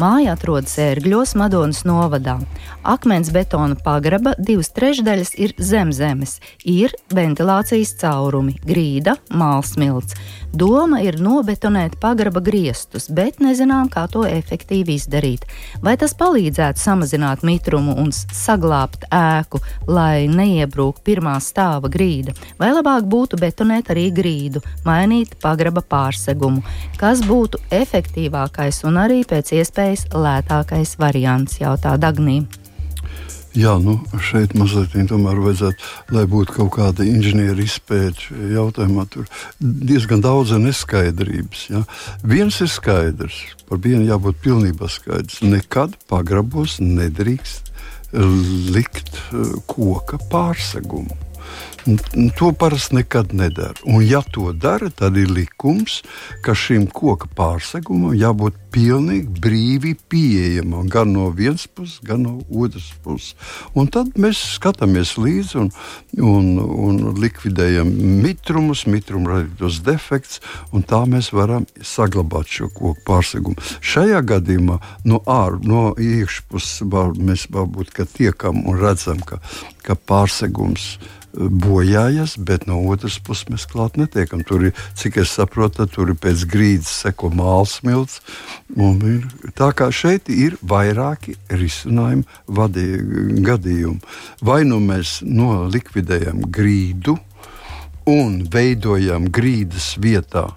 Māja 0.00 0.36
atrodas 0.36 0.74
ērgļos, 0.80 1.34
Madonas 1.38 1.82
novadā. 1.88 2.38
Akmens 2.82 3.32
betona 3.34 3.76
pagraba 3.78 4.34
divas 4.38 4.72
trešdaļas 4.76 5.34
ir 5.38 5.56
zem 5.58 5.92
zemes, 5.94 6.38
ir 6.64 6.94
ventilācijas 7.14 7.96
caurumi, 8.00 8.56
grīda, 8.66 9.18
mālsmilts. 9.30 10.16
Doma 10.52 10.98
ir 11.00 11.16
nobetonēt 11.16 11.94
pagraba 11.96 12.42
griestus, 12.44 13.06
bet 13.08 13.38
nezinām, 13.40 13.88
kā 13.88 14.04
to 14.12 14.26
efektīvi 14.28 14.98
izdarīt. 14.98 15.46
Vai 15.80 15.94
tas 15.96 16.12
palīdzētu 16.18 16.82
samazināt 16.82 17.40
mitrumu 17.46 17.94
un 17.96 18.12
saglabāt 18.12 19.06
ēku, 19.08 19.62
lai 19.88 20.28
neiebrūk 20.28 21.00
pirmā 21.08 21.38
stāva 21.40 21.88
grīda, 21.92 22.36
vai 22.60 22.68
labāk 22.76 23.08
būtu 23.08 23.40
betonēt 23.40 23.90
arī 23.96 24.10
grīdu, 24.12 24.60
mainīt 24.84 25.38
pagraba 25.40 25.80
pārsegumu, 25.80 26.60
kas 27.00 27.24
būtu 27.24 27.62
efektīvākais 27.72 28.84
un 28.88 29.00
arī 29.06 29.22
pēc 29.28 29.54
iespējas 29.56 30.10
lētākais 30.12 30.98
variants, 31.00 31.62
jautā 31.64 31.96
Dagnī. 31.96 32.42
Jā, 33.52 33.74
nu, 33.76 33.98
šeit 34.24 34.54
mazliet 34.56 34.94
tomēr 35.10 35.40
vajadzētu, 35.44 35.88
lai 36.16 36.22
būtu 36.30 36.54
kaut 36.56 36.70
kāda 36.78 37.04
inženieru 37.04 37.60
izpēta 37.66 38.36
jautājumā. 38.52 39.04
Tur 39.12 39.26
diezgan 39.60 40.22
daudz 40.24 40.54
neskaidrības. 40.56 41.66
Ja. 41.68 41.82
Viens 42.24 42.62
ir 42.64 42.70
skaidrs, 42.72 43.42
par 43.68 43.82
vienu 43.84 44.06
jābūt 44.08 44.40
pilnībā 44.44 44.88
skaidrs. 44.88 45.42
Nekad 45.44 45.98
pagrabos 46.08 46.78
nedrīkst 46.80 47.68
likt 48.12 49.20
koka 49.68 50.20
pārsegumu. 50.32 51.31
To 52.38 52.52
parasti 52.52 52.94
nekad 52.94 53.34
nedara. 53.34 53.74
Un, 53.84 54.04
ja 54.06 54.22
to 54.22 54.52
dara, 54.52 54.90
tad 54.90 55.16
ir 55.18 55.30
likums, 55.34 56.02
ka 56.42 56.54
šim 56.54 56.84
koka 56.86 57.26
pārsegumam 57.34 58.14
jābūt 58.14 58.58
pilnīgi 58.72 59.40
brīvi 59.42 59.92
pieejamam 60.08 60.86
gan 60.90 61.10
no 61.12 61.26
vienas 61.34 61.66
puses, 61.66 61.98
gan 62.06 62.22
no 62.22 62.36
otras 62.48 62.86
puses. 63.02 63.34
Un 63.74 63.90
tad 63.90 64.14
mēs 64.14 64.38
skatāmies 64.56 65.16
līdzi 65.18 65.58
un, 65.58 65.70
un, 66.22 66.52
un 66.62 67.00
likvidējam 67.18 67.90
mitrumus, 68.22 68.84
mitrumu 68.86 69.32
radītos 69.32 69.80
defekts, 69.84 70.38
un 70.70 70.86
tā 70.86 71.02
mēs 71.10 71.32
varam 71.34 71.66
saglabāt 71.82 72.46
šo 72.46 72.70
koku 72.70 73.02
pārsegumu. 73.08 73.58
Šajā 73.82 74.22
gadījumā 74.30 74.78
no 75.04 75.18
ārpuses, 75.26 75.68
no 75.72 75.82
iekšpuses 75.98 77.18
mēs 77.18 77.48
varbūt 77.52 77.92
tiekam 78.14 78.62
un 78.68 78.78
redzam, 78.80 79.18
ka, 79.26 79.42
ka 79.82 79.98
pārsegums 79.98 80.94
ir 80.94 81.21
bojājas, 81.34 82.36
bet 82.38 82.66
no 82.68 82.78
otras 82.92 83.18
puses 83.24 83.48
mēs 83.50 83.66
klāt 83.70 83.96
netiekam. 84.00 84.42
Tur 84.46 84.68
ir, 84.68 84.76
cik 84.98 85.18
es 85.22 85.32
saprotu, 85.38 85.86
tur 85.90 86.12
ir 86.12 86.18
pēc 86.20 86.44
grīdas 86.50 86.92
seko 87.04 87.32
māls 87.34 87.78
smilts. 87.80 88.20
Tā 89.58 89.72
kā 89.76 89.90
šeit 89.94 90.30
ir 90.32 90.58
vairāki 90.60 91.36
risinājumi 91.50 92.26
vadī, 92.46 92.86
gadījumi. 93.46 94.00
Vai 94.44 94.62
nu 94.68 94.80
mēs 94.84 95.20
nolikvidējam 95.26 96.44
grīdu 96.52 97.16
un 98.12 98.42
veidojam 98.52 99.28
grīdas 99.32 99.94
vietā, 100.02 100.48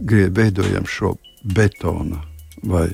veidojam 0.00 0.86
šo 0.88 1.16
betonu 1.56 2.20
vai 2.62 2.88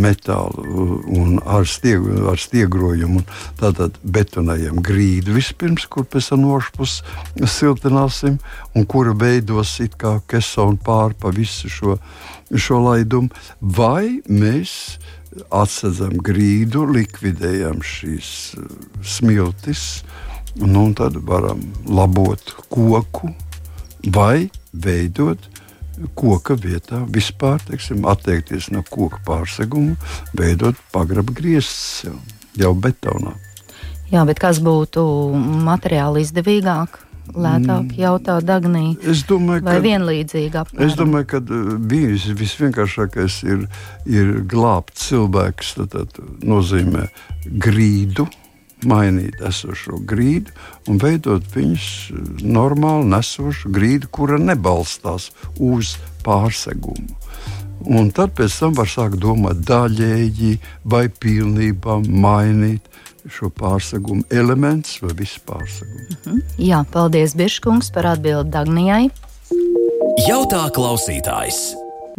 metālu 0.00 1.00
un 1.16 1.38
ar, 1.44 1.66
stieg, 1.68 2.04
ar 2.30 2.40
stiegrojumu. 2.40 3.22
Tātad 3.60 3.98
betonējam 4.02 4.80
grīdu 4.84 5.36
vispirms, 5.36 5.86
kur 5.90 6.06
pēc 6.08 6.32
tam 6.32 6.44
nošpus 6.46 7.00
siltināsim, 7.44 8.40
un 8.74 8.88
kura 8.88 9.14
veidos 9.16 9.76
it 9.84 9.96
kā 10.00 10.18
kesonu 10.30 10.80
pāri 10.84 11.18
pa 11.20 11.32
visu 11.34 11.70
šo, 11.70 11.96
šo 12.54 12.82
laidumu. 12.88 13.30
Vai 13.60 14.20
mēs 14.28 14.98
atsedzam 15.54 16.16
grīdu, 16.26 16.84
likvidējam 16.90 17.84
šīs 17.86 18.30
uh, 18.58 18.66
smiltis, 19.06 20.02
nu, 20.58 20.88
un 20.88 20.96
tad 20.98 21.20
varam 21.28 21.62
labot 21.86 22.56
koku 22.72 23.30
vai 24.10 24.50
veidot 24.72 25.46
koka 26.18 26.56
vietā 26.58 27.02
vispār 27.12 27.60
teiksim, 27.68 28.06
atteikties 28.08 28.70
no 28.74 28.82
koka 28.88 29.20
pārseguma, 29.26 29.96
veidot 30.36 30.78
pagraba 30.94 31.34
griezts 31.36 32.06
jau 32.58 32.74
betonā. 32.74 33.36
Jā, 34.10 34.24
bet 34.26 34.40
kas 34.42 34.58
būtu 34.64 35.04
materiāli 35.66 36.24
izdevīgāk? 36.26 37.06
Lētāk 37.30 37.92
mm. 37.92 37.98
jautā 38.00 38.40
Dagnī. 38.42 38.96
Es 39.06 39.22
domāju, 39.28 39.62
ka, 39.62 39.76
vienlīdzīgi 39.84 40.58
apmēram? 40.58 40.88
Es 40.88 40.96
domāju, 40.98 41.28
ka 41.30 41.40
bijis 41.92 42.24
uh, 42.26 42.34
visvienkāršākais 42.40 43.36
ir, 43.46 43.60
ir 44.10 44.32
glābt 44.50 44.98
cilvēks. 44.98 45.76
Tas 45.92 46.18
nozīmē 46.42 47.06
grīdu, 47.46 48.26
mainīt 48.88 49.40
esošo 49.44 50.00
grīdu 50.08 50.52
un 50.88 51.00
veidot 51.02 51.44
viņus 51.54 51.88
eh, 52.10 52.44
normāli 52.44 53.10
nesošu 53.12 53.72
grīdu, 53.74 54.10
kura 54.12 54.38
nebalstās 54.40 55.30
uz 55.56 55.96
pārsegumu. 56.24 57.16
Un 57.88 58.10
tad 58.12 58.34
pēc 58.36 58.58
tam 58.60 58.74
var 58.76 58.88
sākt 58.92 59.20
domāt 59.22 59.62
daļēji 59.64 60.58
vai 60.84 61.06
pilnībā 61.08 61.96
mainīt 62.04 62.84
šo 63.30 63.48
pārsegumu 63.52 64.24
elementus 64.32 65.00
vai 65.02 65.14
visu 65.16 65.40
pārsegumu. 65.48 66.18
Mhm. 66.26 66.42
Jā, 66.60 66.84
paldies 66.92 67.36
Biržkungs 67.36 67.92
par 67.94 68.12
atbildi 68.14 68.52
Dagnijai. 68.52 69.08
Jautā 70.26 70.66
klausītājs. 70.76 71.70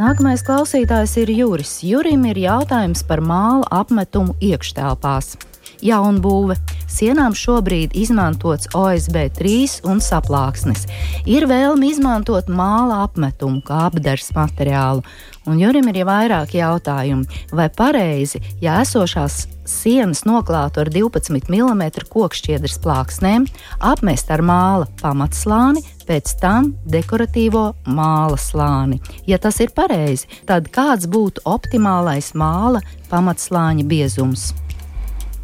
Nākamais 0.02 0.42
klausītājs 0.48 1.18
ir 1.22 1.30
Juris. 1.36 1.76
Jurim 1.86 2.24
ir 2.32 2.40
jautājums 2.42 3.04
par 3.06 3.22
māla 3.22 3.68
apmetumu 3.70 4.34
iekštelpās 4.42 5.36
jaunbūve. 5.86 6.58
Sienām 6.92 7.36
šobrīd 7.38 7.96
izmantots 7.98 8.70
OSB 8.76 9.30
3 9.38 9.82
un 9.88 10.02
saplāksnis. 10.04 10.88
Ir 11.30 11.48
vēlme 11.50 11.92
izmantot 11.92 12.52
māla 12.52 13.04
apmetumu 13.06 13.64
kā 13.66 13.88
apdars 13.90 14.32
materiālu. 14.36 15.06
Un 15.50 15.58
Jurim 15.58 15.88
ir 15.90 16.04
jau 16.04 16.06
vairāk 16.06 16.54
jautājumu, 16.54 17.26
vai 17.58 17.66
pareizi, 17.74 18.44
ja 18.62 18.76
esošās 18.84 19.48
sienas 19.66 20.22
noklātu 20.28 20.84
ar 20.84 20.92
12 20.94 21.50
mm 21.50 21.82
kokšķiedras 22.12 22.78
plāksnēm, 22.84 23.48
apmest 23.80 24.30
ar 24.30 24.44
māla 24.46 24.86
pamatslāni, 25.02 25.82
pēc 26.06 26.36
tam 26.42 26.74
dekoratīvo 26.86 27.72
māla 27.90 28.38
slāni. 28.38 29.02
Ja 29.26 29.42
tas 29.42 29.58
ir 29.64 29.74
pareizi, 29.74 30.30
tad 30.46 30.70
kāds 30.76 31.10
būtu 31.10 31.46
optimālais 31.50 32.34
māla 32.38 32.84
pamatslāņa 33.10 33.88
biezums? 33.90 34.52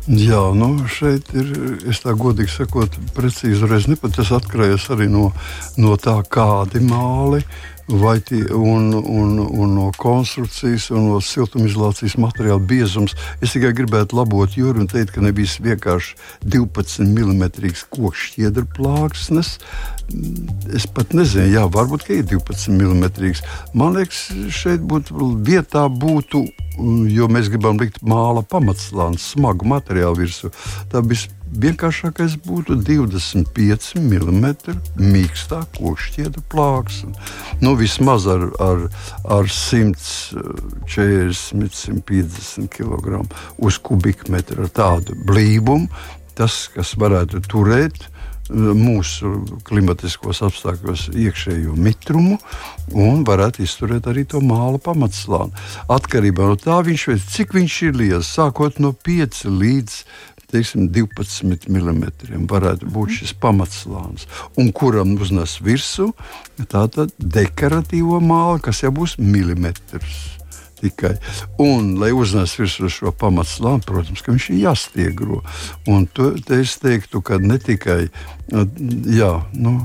Jā, 0.08 0.40
nu 0.56 0.86
šeit 0.88 1.34
ir, 1.36 1.50
es 1.92 2.00
tā 2.00 2.14
godīgi 2.16 2.54
sakot, 2.54 2.94
precīzi 3.12 3.58
uzreiz 3.58 3.90
nepat. 3.92 4.16
Tas 4.16 4.30
atkarīgs 4.38 4.86
arī 4.96 5.10
no, 5.12 5.34
no 5.76 5.98
tā, 6.00 6.22
kādi 6.32 6.80
māli 6.80 7.42
vai 7.88 8.20
tie, 8.20 8.44
un, 8.52 8.92
un, 8.94 9.38
un 9.40 9.74
no 9.74 9.88
konstrukcijas 9.98 10.90
un 10.92 11.08
no 11.12 11.22
siltumizolācijas 11.24 12.18
materiāla 12.20 12.60
biezums. 12.60 13.16
Es 13.42 13.56
tikai 13.56 13.72
gribētu 13.78 14.20
labot 14.20 14.58
jūru 14.60 14.84
un 14.84 14.92
teikt, 14.92 15.14
ka 15.16 15.24
nebija 15.24 15.64
vienkārši 15.70 16.18
12 16.44 17.08
mm 17.08 17.48
koks 17.96 18.28
šķiedra 18.32 18.68
plāksnes. 18.76 19.56
Es 20.76 20.88
pat 20.92 21.16
nezinu, 21.16 21.48
jā, 21.56 21.66
varbūt 21.72 22.10
ir 22.12 22.28
12 22.28 22.76
mm. 22.76 23.42
Man 23.78 23.96
liekas, 23.96 24.28
šeit 24.52 24.84
būtu 24.84 25.34
vietā 25.48 25.88
būtu 25.88 26.46
jo 27.10 27.28
mēs 27.32 27.50
gribam 27.50 27.80
likt 27.82 28.04
māla 28.06 28.44
pamatslāni, 28.46 29.18
smagu 29.22 29.66
materiālu 29.68 30.22
virsū. 30.22 30.52
Tā 30.92 31.02
viss 31.06 31.32
vienkāršākais 31.52 32.38
būtu 32.46 32.76
25 32.88 33.96
mm 34.02 34.48
mīkstā 35.00 35.62
kokšķiedra 35.78 36.42
plāksne. 36.52 37.14
Nu, 37.64 37.76
vismaz 37.80 38.28
ar, 38.32 38.44
ar, 38.64 38.90
ar 39.38 39.46
140, 39.52 41.34
150 41.38 42.68
kg 42.74 43.24
uz 43.58 43.80
kubikmetru 43.80 44.68
ar 44.68 44.72
tādu 44.82 45.16
blīvumu. 45.28 45.88
Tas, 46.38 46.68
kas 46.70 46.94
varētu 47.02 47.42
turēt 47.50 47.98
mūsu 48.54 49.32
klimatiskos 49.68 50.40
apstākļos 50.46 51.10
iekšējo 51.12 51.76
mitrumu 51.76 52.38
un 52.96 53.26
varētu 53.28 53.64
izturēt 53.66 54.08
arī 54.08 54.24
to 54.30 54.40
māla 54.40 54.80
pamatslāni. 54.80 55.52
Atkarībā 55.92 56.48
no 56.48 56.56
tā, 56.60 56.80
viņš 56.86 57.08
veids, 57.12 57.28
cik 57.34 57.54
viņš 57.58 57.82
ir 57.90 58.00
liels, 58.00 58.32
sākot 58.32 58.80
no 58.80 58.94
5 58.94 59.44
līdz 59.52 60.00
teiksim, 60.52 60.88
12 60.94 61.68
mm 61.68 62.48
varētu 62.50 62.90
būt 62.94 63.20
šis 63.20 63.36
pamatslānis, 63.42 64.28
un 64.60 64.72
kuram 64.76 65.18
uznes 65.20 65.58
virsū 65.64 66.12
tāda 66.72 67.10
dekoratīva 67.18 68.22
māla, 68.24 68.62
kas 68.64 68.84
jau 68.86 68.94
būs 68.96 69.18
milimetrs 69.20 70.38
tikai. 70.82 71.16
Un, 71.58 71.96
lai 72.00 72.12
uznestu 72.14 72.64
virsū 72.64 72.90
šo 72.94 73.14
pamatslāni, 73.18 73.86
protams, 73.88 74.22
ka 74.22 74.34
viņš 74.34 74.50
ir 74.52 74.60
jāstiegro. 74.62 75.42
Un 75.90 76.06
to, 76.14 76.34
es 76.58 76.78
teiktu, 76.82 77.22
ka 77.26 77.40
ne 77.42 77.58
tikai 77.62 78.08
jā, 79.18 79.32
nu, 79.58 79.78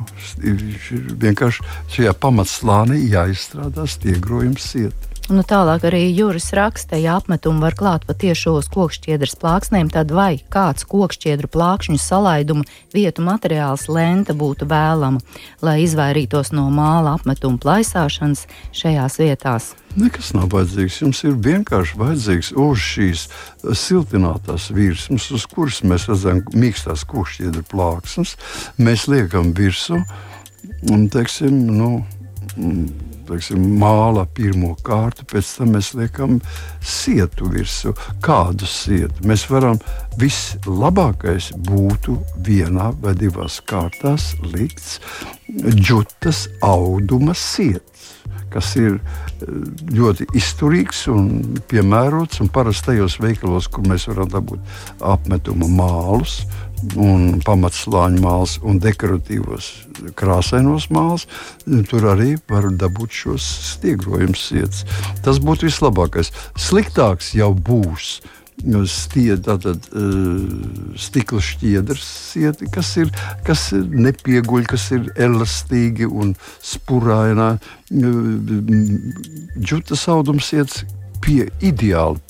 vienkārši 1.24 1.64
šajā 1.96 2.12
pamatslānī 2.22 3.00
jāizstrādā 3.12 3.88
stiegrojums 3.90 4.68
sieta. 4.74 5.11
Nu, 5.32 5.40
tālāk 5.48 5.86
arī 5.88 6.02
jūras 6.12 6.50
raksta, 6.52 6.98
ja 7.00 7.14
apmetumu 7.16 7.62
var 7.64 7.72
klāt 7.72 8.02
pa 8.04 8.12
tiešo 8.12 8.52
uz 8.58 8.66
kokšķiedras 8.68 9.32
plāksnēm, 9.40 9.88
tad 9.88 10.10
vai 10.12 10.42
kāds 10.52 10.84
kokšķiedru 10.84 11.48
plākšņu 11.48 11.96
salaidumu 11.96 12.66
vietu 12.92 13.24
materiāls 13.24 13.86
lenta 13.88 14.34
būtu 14.36 14.68
vēlama, 14.68 15.22
lai 15.64 15.78
izvairītos 15.86 16.52
no 16.52 16.66
māla 16.74 17.14
apmetuma 17.16 17.56
plaisāšanas 17.62 18.44
šajās 18.76 19.16
vietās? 19.22 19.70
Nekas 19.96 20.34
nav 20.36 20.50
vajadzīgs. 20.52 20.98
Jums 21.00 21.22
ir 21.24 21.38
vienkārši 21.46 21.96
vajadzīgs 22.02 22.52
uz 22.66 22.84
šīs 22.84 23.22
siltinātās 23.86 24.68
virsmas, 24.76 25.30
uz 25.32 25.46
kuras 25.48 25.80
mēs 25.80 26.10
redzam 26.10 26.42
mīkstās 26.52 27.06
kokšķiedru 27.08 27.64
plāksnes. 27.72 28.36
Mēs 28.76 29.08
liekam 29.08 29.54
virsmu 29.56 30.02
un, 30.92 31.08
teiksim, 31.08 31.56
nu, 31.72 31.94
teiksim, 33.32 33.64
māla 33.80 34.24
pirmo 34.36 34.74
kārtu, 34.86 35.26
pēc 35.32 35.54
tam 35.58 35.74
mēs 35.76 35.92
liekam 35.98 36.38
sietu 36.80 37.50
virsū. 37.52 37.94
Kādu 38.24 38.68
sietu? 38.68 39.26
Mēs 39.28 39.46
varam 39.50 39.80
vislabākais 40.20 41.52
būtu 41.68 42.18
vienā 42.46 42.92
vai 43.02 43.16
divās 43.18 43.60
kārtās 43.66 44.32
likts 44.54 44.98
džutas 45.52 46.46
auduma 46.64 47.34
sietas 47.36 47.92
kas 48.52 48.74
ir 48.78 48.98
eh, 48.98 49.46
ļoti 49.96 50.28
izturīgs 50.38 51.06
un 51.12 51.28
piemērots. 51.70 52.42
Un 52.44 52.50
parasti 52.52 52.92
tajos 52.92 53.18
veikalos, 53.22 53.68
kur 53.72 53.86
mēs 53.88 54.08
varam 54.10 54.30
dabūt 54.32 55.00
apmetuma 55.12 55.68
mālus, 55.72 56.42
un 56.98 57.40
pamatslāņu 57.44 58.20
mākslas 58.22 58.58
un 58.66 58.78
dekoratīvos 58.82 59.70
krāsainos 60.18 60.88
mākslas, 60.92 61.26
tur 61.90 62.08
arī 62.12 62.34
var 62.50 62.68
dabūt 62.70 63.16
šos 63.22 63.48
stiegrojumus. 63.72 64.84
Tas 65.24 65.40
būtu 65.42 65.68
vislabākais. 65.70 66.32
Sliktāks 66.58 67.34
jau 67.38 67.52
būs. 67.54 68.20
Stied, 68.62 69.40
tātad, 69.48 69.88
uh, 69.96 70.92
stikla 71.00 71.40
šķiedras 71.42 72.02
sieti, 72.04 72.68
kas 72.70 72.92
ir, 73.00 73.08
kas 73.46 73.64
ir 73.74 73.88
nepieguļ, 73.90 74.66
kas 74.70 74.84
ir 74.94 75.08
elastīgi 75.16 76.06
un 76.06 76.34
spurainā. 76.62 77.56
Džutas 79.56 80.04
audums 80.12 80.52
iet 80.54 80.76
pie 81.24 81.48
ideāli 81.64 82.20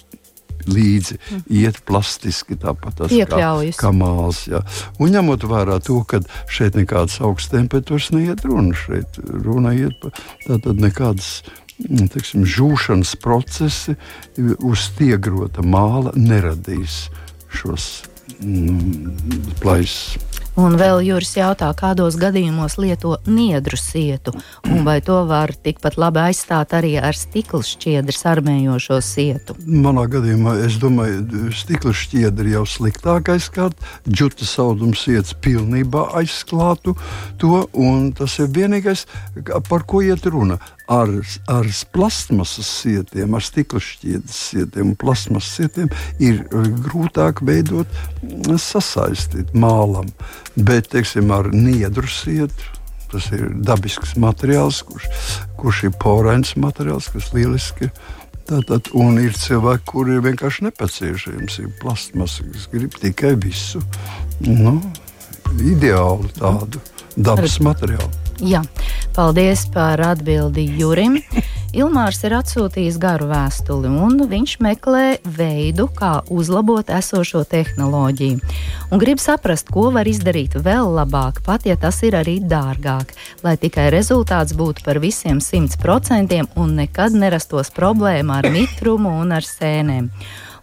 līdzi 0.71 1.19
iet 1.63 1.81
plastiski, 1.89 2.59
tāpat 2.61 3.01
tas 3.03 3.15
kā, 3.15 3.41
kā 3.79 3.93
māls. 3.97 4.45
Jā. 4.51 4.63
Un 5.03 5.15
ņemot 5.17 5.47
vērā 5.49 5.79
to, 5.85 6.03
ka 6.09 6.23
šeit 6.53 6.79
nekādas 6.79 7.19
augstas 7.25 7.55
temperatūras 7.57 8.11
neiet 8.15 8.45
runa, 8.49 8.77
šeit 8.77 9.19
runa 9.23 9.75
iet 9.79 9.99
par 10.03 10.17
tātad 10.47 10.83
nekādas. 10.83 11.35
Mm, 11.83 12.07
teksim, 12.13 12.45
žūšanas 12.47 13.17
procesi 13.19 13.97
uz 14.39 14.85
stiegrota 14.85 15.65
māla 15.67 16.13
neradīs 16.15 17.07
šos 17.51 17.89
mm, 18.39 19.57
plaisas. 19.63 20.21
Un 20.53 20.75
vēl 20.77 21.01
Juris 21.07 21.31
jautā, 21.33 21.71
kādos 21.73 22.19
gadījumos 22.21 22.75
lieto 22.77 23.15
niedru 23.25 23.79
sietu, 23.81 24.35
un 24.69 24.83
vai 24.85 24.99
to 25.05 25.23
var 25.25 25.55
tikpat 25.57 25.97
labi 25.97 26.21
aizstāt 26.27 26.75
arī 26.77 26.91
ar 27.01 27.17
stikla 27.17 27.63
šķiedras 27.65 28.21
armējošo 28.35 28.99
sietu? 29.01 29.57
Manā 29.65 30.05
gadījumā 30.13 30.59
es 30.67 30.77
domāju, 30.83 31.49
stikla 31.57 31.95
šķiedra 31.97 32.53
jau 32.59 32.67
sliktāk 32.69 33.33
aizskārt, 33.33 33.81
džuta 34.05 34.45
saudums 34.45 35.07
sietas 35.07 35.33
pilnībā 35.41 36.11
aizsklātu 36.21 36.99
to, 37.41 37.65
un 37.73 38.11
tas 38.13 38.37
ir 38.45 38.53
vienīgais, 38.53 39.07
par 39.71 39.89
ko 39.89 40.05
iet 40.05 40.29
runa 40.29 40.61
ar, 40.91 41.11
ar 41.51 41.69
plasmasas 41.95 42.69
sietiem, 42.83 43.35
ar 43.35 43.45
stikla 43.45 43.81
šķiedras 43.83 44.39
sietiem 44.51 44.93
un 44.93 44.99
plasmasas 44.99 45.57
sietiem 45.59 45.91
ir 46.23 46.43
eh, 46.43 46.71
grūtāk 46.87 47.43
veidot, 47.47 47.91
mm, 48.23 48.57
sasaistīt 48.61 49.55
mālam. 49.55 50.11
Bet, 50.57 50.93
teiksim, 50.93 51.33
ar 51.35 51.51
niedru 51.55 52.09
sietu. 52.11 52.71
Tas 53.13 53.27
ir 53.37 53.51
dabisks 53.61 54.15
materiāls, 54.17 54.81
kurš, 54.89 55.05
kurš 55.61 55.83
ir 55.91 55.97
porains 56.01 56.55
materiāls, 56.57 57.11
kas 57.13 57.29
lieliski. 57.37 57.91
Tātad, 58.49 58.89
un 58.99 59.21
ir 59.21 59.37
cilvēki, 59.37 59.85
kuriem 59.91 60.25
vienkārši 60.25 60.65
nepieciešams, 60.67 61.59
ir 61.61 61.75
plasmasa, 61.83 62.47
kas 62.55 62.65
grib 62.73 62.97
tikai 62.99 63.35
visu 63.41 63.83
nu, 64.49 64.79
ideālu 65.61 66.33
tādu 66.41 66.81
dabas 67.17 67.61
materiālu. 67.63 68.11
Jā, 68.43 68.63
paldies 69.15 69.67
par 69.73 70.01
atbildi 70.01 70.65
Jurim. 70.79 71.19
Ilmārs 71.73 72.19
ir 72.27 72.35
atsūtījis 72.37 72.99
garu 73.01 73.31
vēstuli, 73.31 73.89
un 73.89 74.19
viņš 74.29 74.55
meklē 74.61 75.05
veidu, 75.25 75.87
kā 75.97 76.19
uzlabot 76.29 76.91
esošo 76.93 77.45
tehnoloģiju. 77.49 78.41
Un 78.93 79.01
grib 79.01 79.23
saprast, 79.23 79.73
ko 79.73 79.87
var 79.95 80.09
izdarīt 80.11 80.59
vēl 80.61 80.93
labāk, 80.99 81.41
pat 81.47 81.65
ja 81.69 81.79
tas 81.81 82.03
ir 82.05 82.19
arī 82.19 82.39
dārgāk, 82.45 83.15
lai 83.45 83.57
tikai 83.61 83.89
rezultāts 83.95 84.57
būtu 84.59 84.85
par 84.85 85.01
visiem 85.01 85.41
100% 85.41 86.43
un 86.61 86.77
nekad 86.81 87.17
nerastos 87.17 87.73
problēma 87.73 88.43
ar 88.43 88.51
mitrumu 88.53 89.17
un 89.23 89.33
ar 89.37 89.49
sēnēm. 89.49 90.11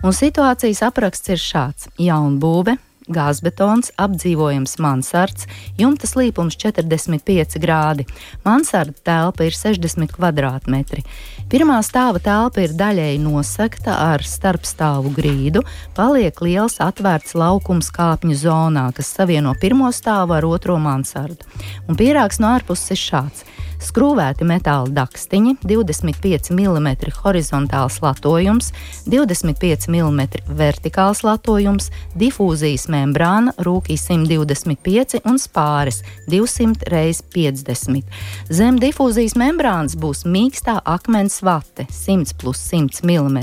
Un 0.05 0.15
situācijas 0.15 0.85
apraksts 0.85 1.33
ir 1.33 1.41
šāds: 1.41 1.89
jaunbūve, 1.99 2.77
gāzbetons, 3.13 3.91
apdzīvojams 3.99 4.77
mansards, 4.83 5.47
jumta 5.79 6.07
slīpums 6.09 6.57
45 6.59 7.59
grādi. 7.61 8.05
Mansarda 8.45 8.95
telpa 9.05 9.47
ir 9.49 9.57
60 9.57 10.13
km2. 10.15 11.03
Pirmā 11.49 11.79
stāva 11.85 12.21
telpa 12.21 12.63
ir 12.65 12.75
daļēji 12.77 13.21
nosegta 13.23 13.95
ar 14.13 14.25
starpstāvu 14.25 15.13
grīdu, 15.15 15.63
paliek 15.97 16.43
liels 16.45 16.77
atvērts 16.83 17.33
laukums 17.37 17.89
kāpņu 17.95 18.37
zonā, 18.43 18.89
kas 18.95 19.09
savieno 19.17 19.55
pirmo 19.59 19.89
stāvu 19.95 20.37
ar 20.37 20.45
otro 20.45 20.77
mansardu. 20.81 21.47
Un 21.89 21.97
pierāks 21.99 22.39
no 22.39 22.53
ārpuses 22.53 22.93
ir 22.93 23.01
šāds 23.01 23.47
skrūvēti 23.83 24.45
metāla 24.47 24.89
dakstiņi, 24.93 25.55
25 25.63 26.51
mm 26.53 26.89
horizontāls 27.23 27.99
latojums, 28.03 28.71
25 29.09 29.89
mm 29.91 30.21
vertikāls 30.59 31.23
latojums, 31.25 31.89
difūzijas 32.19 32.87
membrāna 32.91 33.55
rūkī 33.65 33.97
125 33.99 35.21
un 35.25 35.39
spāris 35.41 36.01
200 36.29 36.87
x 37.09 37.23
50. 37.35 38.17
Zem 38.51 38.79
difūzijas 38.81 39.37
membrānas 39.39 39.97
būs 39.99 40.25
mīkstā 40.27 40.79
akmens 40.85 41.41
vate 41.45 41.87
100 41.89 42.37
plus 42.39 42.61
100 42.71 43.03
mm. 43.07 43.39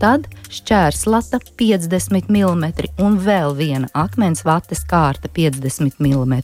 Tad 0.00 0.24
šķērslata 0.48 1.42
50 1.60 2.30
mm 2.32 2.64
un 3.04 3.18
vēl 3.20 3.52
viena 3.58 3.90
akmens 3.92 4.46
vates 4.48 4.80
kārta 4.88 5.28
50 5.28 6.00
mm, 6.00 6.40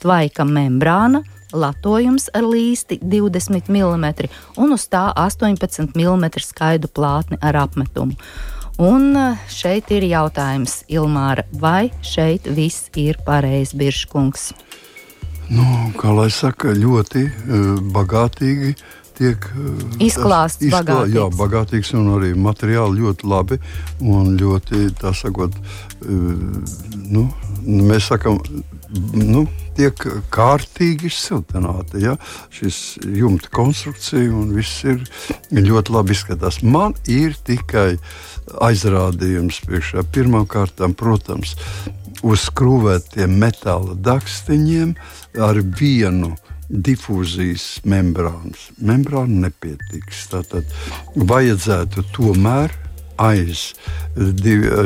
tvaika 0.00 0.46
membrāna 0.48 1.20
latojums 1.54 2.28
ar 2.34 2.46
līsti 2.48 2.98
20 3.02 3.70
mm 3.70 4.06
un 4.60 4.74
uz 4.74 4.88
tā 4.90 5.06
18 5.14 5.94
mm 5.94 6.26
skaidu 6.42 6.90
plātni 6.90 7.38
ar 7.40 7.62
apmetumu. 7.64 8.18
Un 8.82 9.14
eh, 9.14 9.38
šeit 9.46 9.92
ir 9.94 10.02
jautājums, 10.10 10.80
Ilmāra, 10.90 11.44
vai 11.54 11.92
šeit 12.02 12.48
viss 12.50 12.90
ir 12.98 13.20
pareizi, 13.26 13.78
Biržkungs? 13.78 14.50
Nu, 15.54 15.64
kā 16.00 16.10
lai 16.16 16.30
saka, 16.32 16.72
ļoti 16.74 17.22
uh, 17.28 17.64
bagātīgi 17.94 18.72
tiek 19.14 19.46
izklāstīts. 20.02 20.72
Izklā. 20.72 21.04
Jā, 21.12 21.28
bagātīgs 21.38 21.92
un 21.94 22.08
arī 22.16 22.32
materiāli 22.34 23.04
ļoti 23.04 23.28
labi 23.30 23.58
un 24.02 24.32
ļoti, 24.40 24.88
tā 24.98 25.12
sakot, 25.14 25.54
nu, 26.02 27.28
mēs 27.62 28.08
sakam, 28.10 28.40
nu, 29.14 29.44
tiek 29.76 29.98
kārtīgi 30.34 31.08
izsiltināta. 31.10 31.98
Ja? 32.02 32.14
Šis 32.54 32.98
jumta 33.02 33.50
konstrukcija 33.54 34.30
un 34.34 34.54
viss 34.54 34.84
ir 34.86 35.02
ļoti 35.54 35.94
labi 35.94 36.14
izskatās. 36.16 36.62
Man 36.62 36.96
ir 37.10 37.36
tikai 37.46 37.96
aizrādījums 38.64 39.60
priekšā. 39.66 40.04
Pirmkārt, 40.14 40.82
protams, 40.98 41.56
uz 42.24 42.46
skrūvētiem 42.48 43.38
metāla 43.40 43.96
dakstiņiem 43.98 44.94
ar 45.44 45.60
vienu 45.78 46.34
difūzijas 46.68 47.84
membrānas. 47.88 48.70
Membrāna 48.80 49.48
nepietiks. 49.48 50.24
Tātad 50.32 50.70
vajadzētu 51.14 52.06
tomēr 52.14 52.72
aiz 53.20 53.72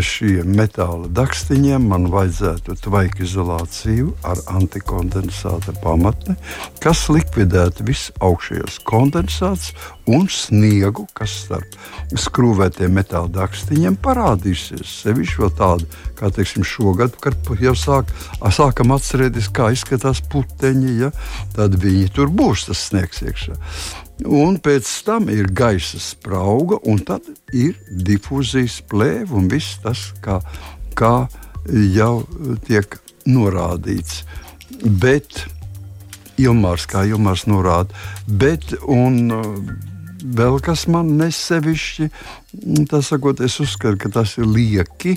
šiem 0.05 0.55
metāla 0.57 1.09
dakstiņiem. 1.13 1.89
Man 1.91 2.09
vajadzētu 2.13 2.77
tvaika 2.85 3.25
izolāciju 3.25 4.13
ar 4.27 4.41
antikondensāta 4.55 5.75
pamatni, 5.83 6.37
kas 6.83 7.07
likvidētu 7.13 7.87
visus 7.89 8.13
augšējos 8.25 8.81
kondensātus 8.89 9.73
un 10.09 10.29
sniegu, 10.33 11.07
kas 11.17 11.35
starp 11.45 11.77
skrūvētiem 12.17 12.97
metāla 12.99 13.29
dakstiņiem 13.41 13.99
parādīsies. 14.05 14.97
Sevišķi 15.05 15.45
vēl 15.45 15.55
tādu, 15.59 15.89
kā 16.19 16.33
teiksim, 16.35 16.65
šogad, 16.67 17.17
kad 17.23 17.37
jau 17.61 17.77
sāk, 17.77 18.13
sākam 18.55 18.97
atcerēties, 18.97 19.53
kā 19.55 19.73
izskatās 19.77 20.23
puteņi, 20.33 20.99
ja, 21.05 21.13
tad 21.57 21.77
viņi 21.81 22.13
tur 22.17 22.33
būs 22.33 22.69
tas 22.71 22.89
sniegs 22.91 23.25
iekšā 23.25 23.57
un 24.27 24.59
pēc 24.63 24.89
tam 25.07 25.29
ir 25.33 25.51
gaisa 25.55 26.01
sprauga, 26.03 26.79
un 26.89 27.03
tad 27.07 27.27
ir 27.55 27.77
difūzijas 27.91 28.81
plēve 28.91 29.37
un 29.39 29.49
viss 29.51 29.79
tas, 29.85 30.09
kā, 30.25 30.41
kā 30.99 31.29
jau 31.95 32.25
tiek 32.67 32.99
norādīts. 33.29 34.25
Bet 34.83 35.45
Ilmārs, 36.39 36.87
kā 36.87 37.05
Ilmārs 37.09 37.47
norāda, 37.51 37.95
bet 38.27 38.75
un, 38.87 39.33
vēl 40.23 40.59
kas 40.63 40.87
man 40.91 41.17
nesevišķi, 41.19 42.11
tas 42.91 43.11
sakot, 43.13 43.43
es 43.45 43.59
uzskatu, 43.63 43.99
ka 44.03 44.13
tas 44.21 44.37
ir 44.39 44.47
lieki, 44.47 45.17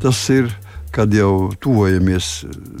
tas 0.00 0.22
ir 0.32 0.50
kad 0.94 1.14
jau 1.14 1.50
tuvojamies, 1.62 2.28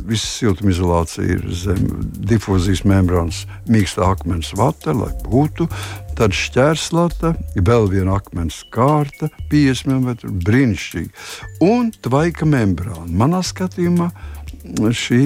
visa 0.08 0.26
siltumizolācija 0.26 1.36
ir 1.36 1.44
zem 1.54 1.84
difūzijas 2.30 2.82
membrānas, 2.88 3.44
mīksta 3.70 4.06
akmens 4.10 4.52
vata, 4.58 4.94
lai 4.96 5.12
būtu. 5.24 5.68
Tad 6.18 6.34
šķērslata, 6.36 7.32
vēl 7.56 7.88
viena 7.92 8.18
akmens 8.18 8.60
kārta, 8.74 9.30
50 9.52 9.94
mm, 9.94 10.34
brīnišķīgi. 10.46 11.10
Un 11.64 11.92
tvaika 12.02 12.48
membrāna. 12.48 13.06
Manā 13.22 13.40
skatījumā 13.46 14.10
šī 14.90 15.22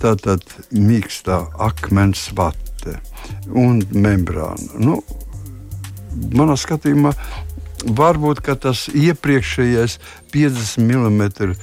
tātad 0.00 0.42
mīkstā 0.74 1.44
akmens 1.62 2.30
vate 2.36 2.98
un 3.54 3.82
membrāna. 3.92 4.80
Nu, 4.80 4.98
manā 6.34 6.56
skatījumā 6.58 7.12
varbūt 7.84 8.40
tas 8.62 8.86
iepriekšējais 8.88 9.98
50 10.32 10.80
mm 10.80 11.54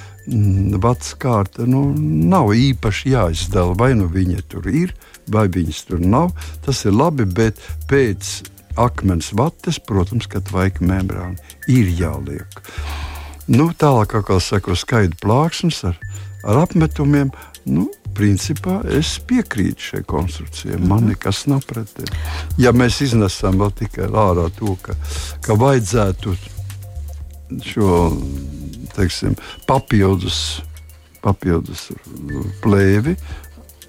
vats 0.82 1.14
kārta 1.20 1.66
nu, 1.66 1.90
nav 1.98 2.54
īpaši 2.54 3.14
jāizdala. 3.16 3.76
Vai 3.78 3.94
nu 3.98 4.08
viņa 4.12 4.44
tur 4.52 4.68
ir, 4.70 4.94
vai 5.32 5.48
viņas 5.52 5.86
tur 5.90 6.02
nav. 6.02 6.32
Tas 6.66 6.84
ir 6.86 6.96
labi, 6.96 7.26
bet 7.26 7.60
pēc 7.90 8.42
akmens 8.80 9.32
vates, 9.34 9.80
protams, 9.80 10.28
ka 10.32 10.40
tvaika 10.40 10.86
membrāna 10.86 11.38
ir 11.68 11.90
jāliek. 11.98 12.62
Nu, 13.52 13.72
tālāk, 13.74 14.14
kā 14.28 14.38
saka, 14.40 14.78
skaidrs 14.78 15.20
plāksnes 15.22 15.82
ar, 15.90 15.98
ar 16.46 16.64
apmetumiem. 16.66 17.34
Nu, 17.66 17.90
principā 18.16 18.82
es 18.92 19.16
piekrītu 19.28 19.92
šai 19.92 20.02
konstrukcijai. 20.08 20.80
Man 20.80 21.06
mhm. 21.06 21.14
nekas 21.14 21.46
nav 21.52 21.66
pretī. 21.68 22.08
Ja 22.62 22.74
mēs 22.76 23.02
iznesam 23.06 23.60
vēl 23.62 23.74
tikai 23.84 24.10
ārā 24.10 24.50
to, 24.58 24.76
ka, 24.84 24.96
ka 25.46 25.58
vajadzētu 25.60 26.36
šo 27.68 27.98
teiksim, 28.98 29.38
papildus, 29.70 30.62
papildus 31.24 31.90
plēvi 32.64 33.16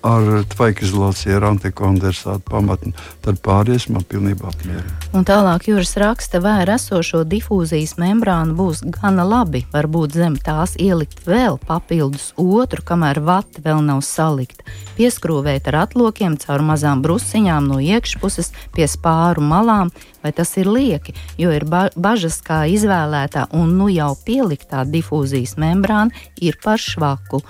ar 0.03 0.45
tvaika 0.51 0.85
izolāciju, 0.85 1.37
ar 1.39 1.47
antikondensātu 1.53 2.43
pamatni, 2.51 2.93
tad 3.25 3.39
pāries 3.45 3.89
man 3.93 4.05
pilnībā 4.09 4.51
apmierina. 4.51 4.95
Un 5.15 5.27
tālāk 5.29 5.69
jūras 5.71 5.95
raksta, 6.01 6.41
ar 6.43 6.71
esošo 6.75 7.23
difūzijas 7.29 7.97
membrānu 8.03 8.57
būs 8.59 8.83
gana 8.99 9.25
labi. 9.27 9.65
Varbūt 9.73 10.19
zem 10.19 10.37
tās 10.43 10.75
ielikt 10.81 11.23
vēl 11.27 11.59
papildus 11.63 12.33
otru, 12.37 12.83
kamēr 12.87 13.23
vati 13.23 13.63
vēl 13.65 13.83
nav 13.87 14.03
salikta. 14.07 14.67
Pieskrūvēt 14.99 15.71
ar 15.71 15.85
atlokiem 15.87 16.37
caur 16.43 16.65
mazām 16.67 17.03
brusiņām 17.05 17.69
no 17.71 17.79
iekšpuses 17.83 18.53
pie 18.75 18.89
spāru 18.91 19.45
malām, 19.45 19.93
vai 20.23 20.33
tas 20.37 20.53
ir 20.61 20.71
lieki, 20.71 21.15
jo 21.41 21.53
ir 21.55 21.67
ba 21.67 21.89
bažas, 21.97 22.41
kā 22.45 22.63
izvēlētā 22.71 23.49
un 23.59 23.77
nu 23.79 23.89
jau 23.93 24.13
pieliktā 24.27 24.85
difūzijas 24.89 25.57
membrāna 25.61 26.15
ir 26.41 26.59
par 26.63 26.83
švaku 26.83 27.43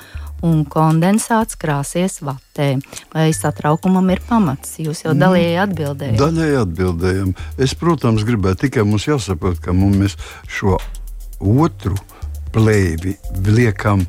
un 0.46 0.62
kondensāts 0.68 1.58
krāsies 1.60 2.20
vatē. 2.24 2.76
Vai 3.14 3.30
satraukumam 3.36 4.10
ir 4.14 4.22
pamats? 4.28 4.76
Jūs 4.82 5.04
jau 5.06 5.14
daļēji 5.18 5.60
atbildējāt. 5.64 6.18
Daļēji 6.20 6.58
atbildējam. 6.62 7.36
Es, 7.62 7.76
protams, 7.78 8.26
gribēju 8.28 8.62
tikai 8.64 8.86
mums 8.88 9.06
jāsaprot, 9.08 9.60
ka 9.62 9.74
mums 9.76 10.18
šo 10.50 10.78
otru 11.38 11.96
plēvi 12.52 13.16
liekam 13.48 14.04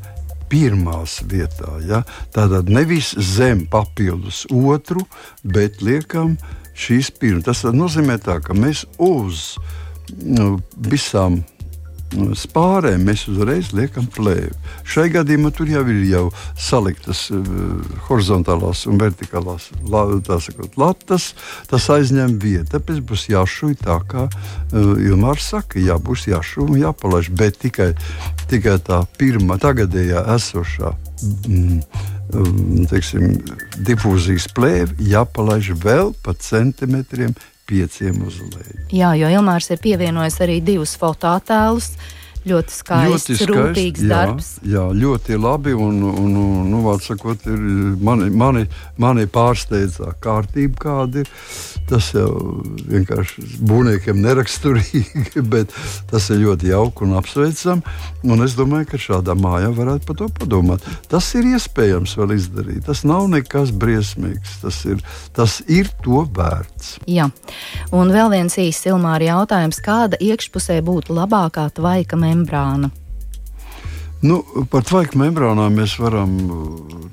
pirmās 0.52 1.22
vietā. 1.30 1.78
Ja? 1.88 2.04
Tātad 2.36 2.70
nevis 2.70 3.14
zem 3.18 3.66
papildus 3.72 4.44
otru, 4.52 5.06
bet 5.44 5.82
liekam 5.86 6.36
šīs 6.78 7.14
pirmās. 7.18 7.48
Tas 7.48 7.64
nozīmē, 7.74 8.20
tā, 8.22 8.40
ka 8.44 8.58
mēs 8.58 8.86
uz 9.02 9.56
nu, 10.20 10.58
visām 10.78 11.42
spārēm 12.38 13.06
mēs 13.08 13.26
uzreiz 13.32 13.72
liekam 13.76 14.08
plēvi. 14.14 14.54
Šai 14.88 15.08
gadījumā 15.14 15.52
tur 15.56 15.70
jau 15.72 15.84
ir 15.92 16.02
jau 16.10 16.24
saliktas 16.60 17.26
uh, 17.34 17.44
horizontālās 18.08 18.86
un 18.90 19.02
vertikālās 19.02 19.70
la, 19.90 20.06
sakot, 20.44 20.78
latas. 20.80 21.32
Tas 21.70 21.90
aizņem 21.94 22.38
vietu. 22.42 22.72
Tāpēc 22.76 23.04
būs 23.10 23.28
jāšuj 23.32 23.78
tā, 23.84 24.00
kā 24.10 24.28
uh, 24.30 24.96
Ilmārs 25.02 25.52
saka, 25.54 25.82
jā, 25.82 25.98
būs 26.00 26.28
jāšuj 26.32 26.68
un 26.68 26.82
jāpalaiž. 26.84 27.32
Bet 27.38 27.62
tikai, 27.64 27.94
tikai 28.52 28.80
tā 28.84 29.04
pirmā, 29.20 29.60
tagadējā 29.62 30.26
esošā. 30.36 30.94
Mm, 31.48 31.80
um, 32.36 32.84
teiksim, 32.92 33.38
difūzijas 33.88 34.50
plēve 34.56 34.98
jāpalaiž 35.14 35.74
vēl 35.84 36.14
pa 36.24 36.36
centimetriem 36.40 37.36
pieciem 37.70 38.22
uz 38.28 38.40
leju. 38.42 38.84
Jā, 38.94 39.14
jo 39.20 39.30
Ilmārs 39.40 39.72
ir 39.74 39.82
pievienojis 39.84 40.40
arī 40.44 40.60
divus 40.66 40.96
fototēlus. 41.00 41.94
Ļoti 42.44 42.76
skaists, 42.76 43.10
ļoti 43.10 43.36
skaists 43.38 43.50
rūpīgs 43.50 44.04
jā, 44.04 44.10
darbs. 44.12 44.50
Jā, 44.68 44.84
ļoti 44.92 45.38
labi. 45.40 45.74
Un, 45.74 46.02
un, 46.04 46.34
un, 46.40 46.72
nu, 46.72 46.82
sakot, 47.04 47.46
ir, 47.48 47.62
mani, 48.04 48.28
mani, 48.30 48.66
mani 49.00 49.28
pārsteidza 49.32 50.12
kārtība, 50.24 50.80
kāda 50.84 51.24
ir. 51.24 51.32
Tas 51.88 52.10
jau 52.16 52.30
vienkārši 52.88 53.44
būvniekiem 53.68 54.22
neraksturīgi, 54.24 55.44
bet 55.54 55.74
tas 56.12 56.30
ir 56.32 56.44
ļoti 56.46 56.72
jauki 56.72 57.08
un 57.08 57.16
apsveicami. 57.20 57.96
Un 58.24 58.44
es 58.46 58.56
domāju, 58.60 58.88
ka 58.92 59.02
šādā 59.02 59.36
mājā 59.40 59.72
varētu 59.76 60.08
par 60.10 60.20
to 60.22 60.30
padomāt. 60.40 60.86
Tas 61.12 61.28
ir 61.40 61.48
iespējams 61.54 62.16
vēl 62.20 62.36
izdarīt. 62.38 62.84
Tas 62.88 63.04
nav 63.08 63.28
nekas 63.32 63.74
briesmīgs. 63.76 64.60
Tas 64.64 64.80
ir, 64.88 65.04
tas 65.36 65.60
ir 65.68 65.92
to 66.04 66.24
vērts. 66.36 66.98
Jā. 67.10 67.30
Un 67.96 68.12
vēl 68.16 68.32
viens 68.36 68.60
īsts 68.60 68.88
Ilmāra 68.92 69.32
jautājums. 69.32 69.82
Kāda 69.84 70.20
iekšpusē 70.24 70.80
būtu 70.86 71.16
labākā 71.18 71.68
tvaika 71.76 72.20
membrāna? 72.34 72.92
Nu, 74.24 74.40
par 74.72 74.86
tvaika 74.88 75.20
membrānām 75.20 75.76
mēs 75.76 75.98
varam. 76.00 76.38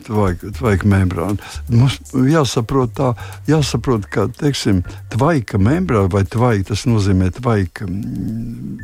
Tvaika 0.06 0.86
membrāna. 0.88 1.38
Mums 1.70 1.98
jāsaprot, 2.14 2.92
tā, 2.96 3.10
jāsaprot 3.50 4.06
ka 4.10 4.28
teiksim, 4.38 4.84
tvaika 5.12 5.58
membrāna 5.58 6.10
vai 6.10 6.22
tvaika, 6.26 6.70
tas 6.70 6.86
nozīmē 6.86 7.32
tvaika 7.36 7.86
mm, 7.86 8.78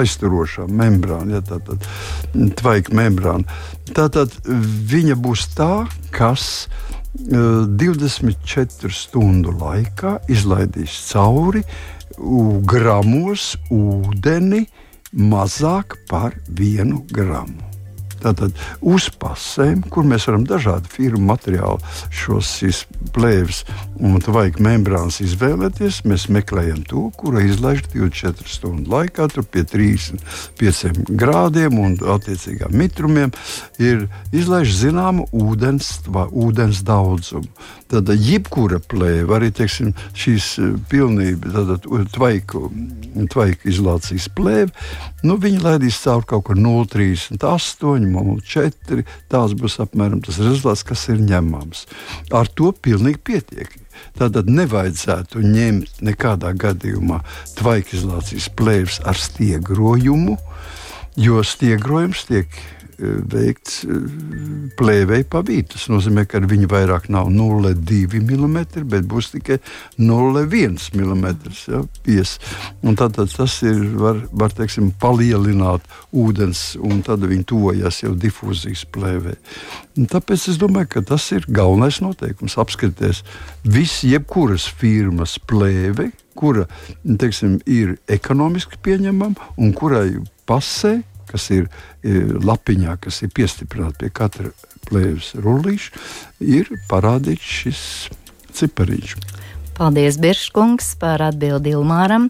aizturošā 0.00 0.66
membrāna, 0.68 1.38
ja, 1.38 1.42
tā 1.44 1.60
tad 1.64 1.84
tvaika 2.60 2.96
membrāna. 2.96 3.60
Tātad 3.96 4.36
viņa 4.44 5.16
būs 5.20 5.46
tā, 5.56 5.86
kas 6.16 6.68
24 7.20 8.92
stundu 8.94 9.52
laikā 9.60 10.18
izlaidīs 10.32 10.96
cauri 11.10 11.64
gramos 12.68 13.54
ūdeni 13.72 14.66
mazāk 15.12 15.96
par 16.08 16.34
vienu 16.48 17.04
gramu. 17.10 17.69
Tātad 18.20 18.56
uz 18.80 19.08
pasēm, 19.20 19.84
kur 19.92 20.06
mēs 20.08 20.26
varam 20.28 20.44
dažādu 20.48 20.90
firmu 20.92 21.30
materiālu, 21.30 21.80
šos 22.12 22.84
plēves 23.14 23.64
un 24.00 24.20
vajag 24.20 24.60
membrānas 24.62 25.20
izvēlēties, 25.24 26.02
mēs 26.08 26.28
meklējam 26.32 26.82
to, 26.88 27.06
kura 27.16 27.42
izlaiž 27.44 27.82
24 27.92 28.48
stundu 28.48 28.92
laikā, 28.92 29.28
tur 29.32 29.44
pie 29.44 29.64
35 29.68 31.04
grādiem 31.20 31.78
un 31.80 31.98
attiecīgām 32.14 32.76
mitrumiem, 32.76 33.34
ir 33.80 34.06
izlaiž 34.32 34.72
zināmu 34.82 35.28
ūdens, 35.32 35.92
ūdens 36.30 36.84
daudzumu. 36.86 37.48
Tad 37.90 38.06
jebkura 38.14 38.78
plēve, 38.86 39.32
arī 39.34 39.48
teiksim, 39.50 39.90
šīs 40.14 40.52
e, 40.62 40.68
pilnībā 40.92 41.64
tvaiku, 42.14 42.68
tvaiku 43.32 43.70
izolācijas 43.72 44.28
plēve, 44.36 44.70
nu, 45.26 45.34
viņi 45.42 45.58
laidīs 45.64 45.98
cauri 46.04 46.28
kaut 46.30 46.46
kur 46.46 46.60
0,38, 46.60 48.06
0,4. 48.10 49.04
Tās 49.30 49.54
būs 49.58 49.78
apmēram 49.84 50.22
tas 50.24 50.40
rezultāts, 50.42 50.84
kas 50.86 51.06
ir 51.12 51.22
ņemams. 51.22 51.86
Ar 52.34 52.50
to 52.54 52.72
pilnīgi 52.72 53.22
pietiek. 53.30 53.76
Tātad 54.16 54.48
nevajadzētu 54.50 55.42
ņemt 55.44 56.02
nekādā 56.04 56.52
gadījumā 56.56 57.20
tvaikizolācijas 57.58 58.48
plēves 58.56 59.00
ar 59.08 59.18
stiegrojumu, 59.18 60.36
jo 61.20 61.42
stiegrojums 61.44 62.24
tiek 62.30 62.60
veikts 63.00 63.82
eh, 63.84 64.04
plēvei 64.78 65.24
pa 65.28 65.42
vidu. 65.46 65.74
Tas 65.74 65.88
nozīmē, 65.92 66.26
ka 66.28 66.40
viņa 66.44 66.68
vairāk 66.70 67.08
nav 67.12 67.30
0,2 67.32 68.20
mm, 68.20 68.58
bet 68.90 69.08
būs 69.10 69.32
tikai 69.34 69.58
0,1 69.98 70.78
mm. 70.94 71.26
Ja, 71.70 71.82
pies. 72.04 72.36
un 72.82 72.96
tad, 72.98 73.16
tad 73.18 73.32
tas 73.34 73.58
ir, 73.66 73.82
var, 74.00 74.22
var 74.32 74.54
teiksim, 74.56 74.92
palielināt 75.00 75.84
ūdens, 76.12 76.74
un 76.80 77.02
tad 77.06 77.24
viņi 77.26 77.46
tojas 77.50 78.02
jau 78.04 78.14
difūzijas 78.18 78.86
plēvē. 78.94 79.36
Un 79.98 80.08
tāpēc 80.10 80.48
es 80.52 80.58
domāju, 80.60 80.94
ka 80.94 81.04
tas 81.12 81.26
ir 81.34 81.46
galvenais 81.48 82.00
noteikums. 82.04 82.58
Apskatīties 82.60 83.22
visu, 83.64 84.08
jebkuras 84.10 84.66
firmas 84.80 85.36
plēvi, 85.50 86.10
kura 86.38 86.66
teiksim, 87.04 87.58
ir 87.68 87.98
ekonomiski 88.08 88.80
pieņemama 88.84 89.52
un 89.60 89.74
kurai 89.76 90.20
pasē 90.48 91.00
kas 91.30 91.50
ir 91.54 91.68
lapiņā, 92.02 92.96
kas 93.02 93.22
ir 93.24 93.32
piestiprināta 93.34 94.02
pie 94.04 94.10
katra 94.14 94.50
plēves 94.88 95.34
rullīša, 95.38 96.02
ir 96.42 96.70
parādīts 96.90 97.54
šis 97.60 97.82
cipariņš. 98.58 99.14
Paldies, 99.78 100.18
Biržkungs, 100.20 100.94
par 101.00 101.22
atbildi 101.24 101.72
Ilmāram. 101.76 102.28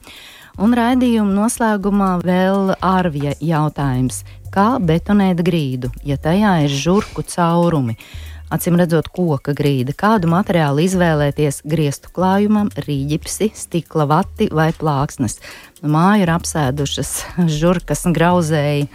Un 0.61 0.75
raidījuma 0.77 1.33
noslēgumā 1.33 2.11
vēl 2.23 2.75
ārvija 2.85 3.33
jautājums. 3.41 4.21
Kā 4.53 4.75
betonēt 4.83 5.41
grīdu, 5.47 5.89
ja 6.05 6.19
tajā 6.21 6.57
ir 6.67 6.75
žurku 6.75 7.25
caurumi? 7.27 7.97
Acīm 8.51 8.75
redzot, 8.81 9.07
koka 9.15 9.55
grīda. 9.55 9.95
Kādu 9.95 10.31
materiālu 10.33 10.83
izvēlēties 10.83 11.61
griestu 11.71 12.11
klājumam, 12.15 12.73
rīģipsi, 12.75 13.53
stikla 13.55 14.09
vati 14.11 14.49
vai 14.51 14.73
plāksnes? 14.75 15.39
Nu, 15.85 15.93
māju 15.95 16.27
ir 16.27 16.33
apsēdušas 16.35 17.13
žurkas 17.61 18.09
grauzēji 18.11 18.89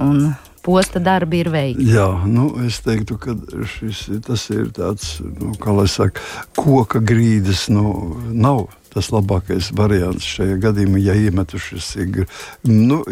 un 0.00 0.32
posta 0.64 1.02
darbi 1.02 1.42
ir 1.42 1.50
veikti. 1.52 1.90
Jā, 1.92 2.08
nu, 2.24 2.48
es 2.64 2.80
teiktu, 2.84 3.18
ka 3.20 3.36
šis 3.74 4.06
tas 4.24 4.46
ir 4.54 4.70
tāds, 4.72 5.18
nu, 5.20 5.52
kā 5.60 5.74
lai 5.76 5.88
saka, 5.90 6.22
koka 6.56 7.02
grīdas. 7.04 7.66
Nu, 7.72 8.16
nav 8.32 8.70
tas 8.92 9.10
labākais 9.12 9.70
variants 9.76 10.26
šajā 10.36 10.58
gadījumā, 10.62 11.00
ja 11.02 11.16
iemetušas 11.16 11.90
ir. 12.02 12.24
Nu, 12.68 13.02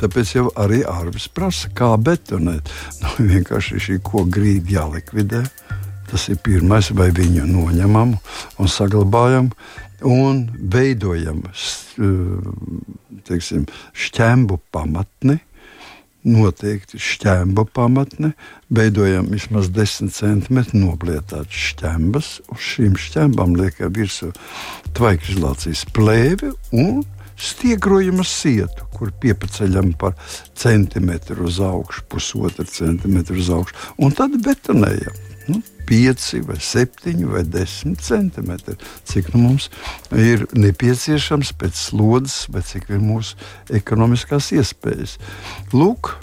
tāpēc 0.00 0.34
jau 0.38 0.46
arī 0.58 0.82
ārvis 0.88 1.28
prasa, 1.32 1.72
kā 1.76 1.94
betonēt. 2.00 2.72
Nu, 3.02 3.28
vienkārši 3.28 3.80
šī 3.82 3.98
koku 4.04 4.28
grīda 4.38 4.72
jālikvidē. 4.78 5.42
Tas 6.10 6.28
ir 6.30 6.38
pirmais, 6.42 6.88
vai 6.94 7.10
viņu 7.14 7.44
noņemam 7.50 8.14
un 8.62 8.70
saglabājam 8.70 9.50
un 10.06 10.44
veidojam 10.72 11.42
teiksim, 13.26 13.66
šķembu 13.96 14.60
pamatni 14.74 15.38
noteikti 16.26 16.98
šķēma 17.00 17.66
pamatne, 17.74 18.32
veidojam 18.74 19.30
vismaz 19.30 19.70
10 19.74 20.12
cm 20.14 20.62
noblietātas 20.74 21.66
šķembas. 21.70 22.30
Uz 22.52 22.70
šīm 22.72 22.96
šķembām 23.00 23.54
liekam 23.58 23.94
virsū 23.96 24.32
tvaikizolācijas 24.96 25.86
plēvi 25.96 26.52
un 26.76 27.04
stiegrojam 27.36 28.22
sietu, 28.24 28.88
kur 28.96 29.12
piepaceļam 29.22 29.92
par 30.00 30.16
centimetru 30.56 31.46
uz 31.50 31.60
augšu, 31.60 32.06
pusotru 32.10 32.66
centimetru 32.70 33.38
uz 33.40 33.52
augšu, 33.52 33.76
un 34.00 34.16
tad 34.16 34.36
betonējam. 34.44 35.25
Nu, 35.86 35.92
5 35.92 36.40
vai 36.46 36.58
7 36.60 37.24
vai 37.24 37.44
10 37.44 37.94
centimetri, 38.00 38.74
cik 39.04 39.30
nu 39.32 39.40
mums 39.40 39.68
ir 40.10 40.46
nepieciešams 40.52 41.52
pēc 41.54 41.78
slodzes, 41.78 42.46
vai 42.50 42.62
cik 42.66 42.90
ir 42.90 43.02
mūsu 43.02 43.38
ekonomiskās 43.70 44.50
iespējas. 44.56 45.16
Lūk, 45.70 46.16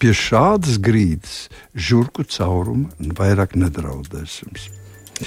pie 0.00 0.14
šādas 0.16 0.80
grīdas 0.80 1.50
žurku 1.76 2.24
cauruma 2.24 2.88
vairāk 3.18 3.52
nedraudēs 3.60 4.40
jums. 4.42 4.70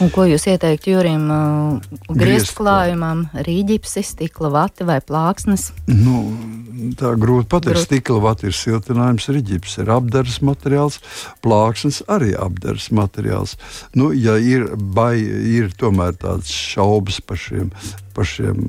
Un 0.04 0.12
ko 0.12 0.26
jūs 0.28 0.46
ieteiktu 0.52 0.92
Jurim? 0.92 1.30
Uh, 1.32 2.16
griezt 2.18 2.52
klājumam, 2.58 3.26
rīģipsi, 3.46 4.04
stikla 4.04 4.52
vati 4.54 4.88
vai 4.88 4.98
plāksnes? 5.04 5.70
Nu, 5.88 6.24
tā 7.00 7.14
grūti 7.20 7.48
pateikt. 7.52 7.78
Grūt. 7.78 7.88
Stikla 7.88 8.20
vati 8.24 8.50
ir 8.50 8.58
siltinājums, 8.58 9.28
rīģips 9.32 9.78
ir 9.84 9.92
apdars 9.96 10.40
materiāls, 10.46 11.00
plāksnes 11.46 12.02
arī 12.12 12.34
apdars 12.40 12.90
materiāls. 12.96 13.56
Nu, 13.96 14.12
ja 14.12 14.36
ir, 14.42 14.68
bai, 14.76 15.16
ir 15.20 15.72
tomēr 15.80 16.18
tāds 16.20 16.52
šaubas 16.52 17.22
par 17.24 17.40
šiem, 17.40 17.72
par 18.18 18.28
šiem 18.30 18.60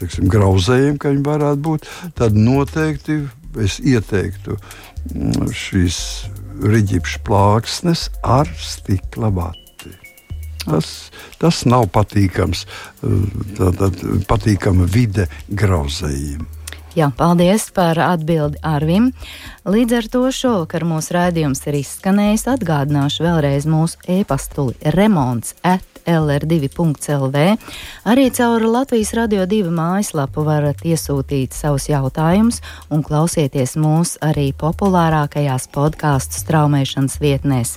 teksim, 0.00 0.26
grauzējiem, 0.32 0.98
ka 0.98 1.14
viņi 1.14 1.24
varētu 1.28 1.64
būt, 1.68 1.88
tad 2.18 2.38
noteikti 2.38 3.22
es 3.62 3.78
ieteiktu 3.82 4.58
mm, 4.58 5.48
šīs 5.54 6.02
rīģipšu 6.58 7.24
plāksnes 7.26 8.08
ar 8.26 8.50
stikla 8.58 9.30
vati. 9.34 9.67
Tas, 10.68 10.92
tas 11.40 11.64
nav 11.68 11.88
patīkams, 11.94 12.66
tāda 13.58 13.90
patīkama 14.28 14.88
vide 14.92 15.28
grauzējiem. 15.48 16.46
Jā, 16.96 17.12
paldies 17.14 17.68
par 17.70 17.98
atbildi 18.00 18.58
Arvim. 18.66 19.12
Līdz 19.68 19.94
ar 19.98 20.06
to 20.10 20.22
šovakar 20.34 20.82
mūsu 20.88 21.14
raidījums 21.14 21.60
ir 21.68 21.76
izskanējis. 21.78 22.46
Atgādināšu 22.56 23.22
vēlreiz 23.22 23.68
mūsu 23.70 24.00
e-pastuli 24.08 24.74
remonts 24.96 25.54
at 25.62 25.84
lr2.lv. 26.08 27.44
Arī 28.08 28.28
caur 28.34 28.66
Latvijas 28.66 29.12
radio 29.14 29.46
divu 29.46 29.70
mājaslapu 29.76 30.42
varat 30.48 30.82
iesūtīt 30.82 31.54
savus 31.54 31.90
jautājumus 31.92 32.62
un 32.90 33.04
klausieties 33.06 33.76
mūs 33.78 34.16
arī 34.24 34.50
populārākajās 34.58 35.68
podkāstu 35.74 36.40
straumēšanas 36.40 37.20
vietnēs. 37.22 37.76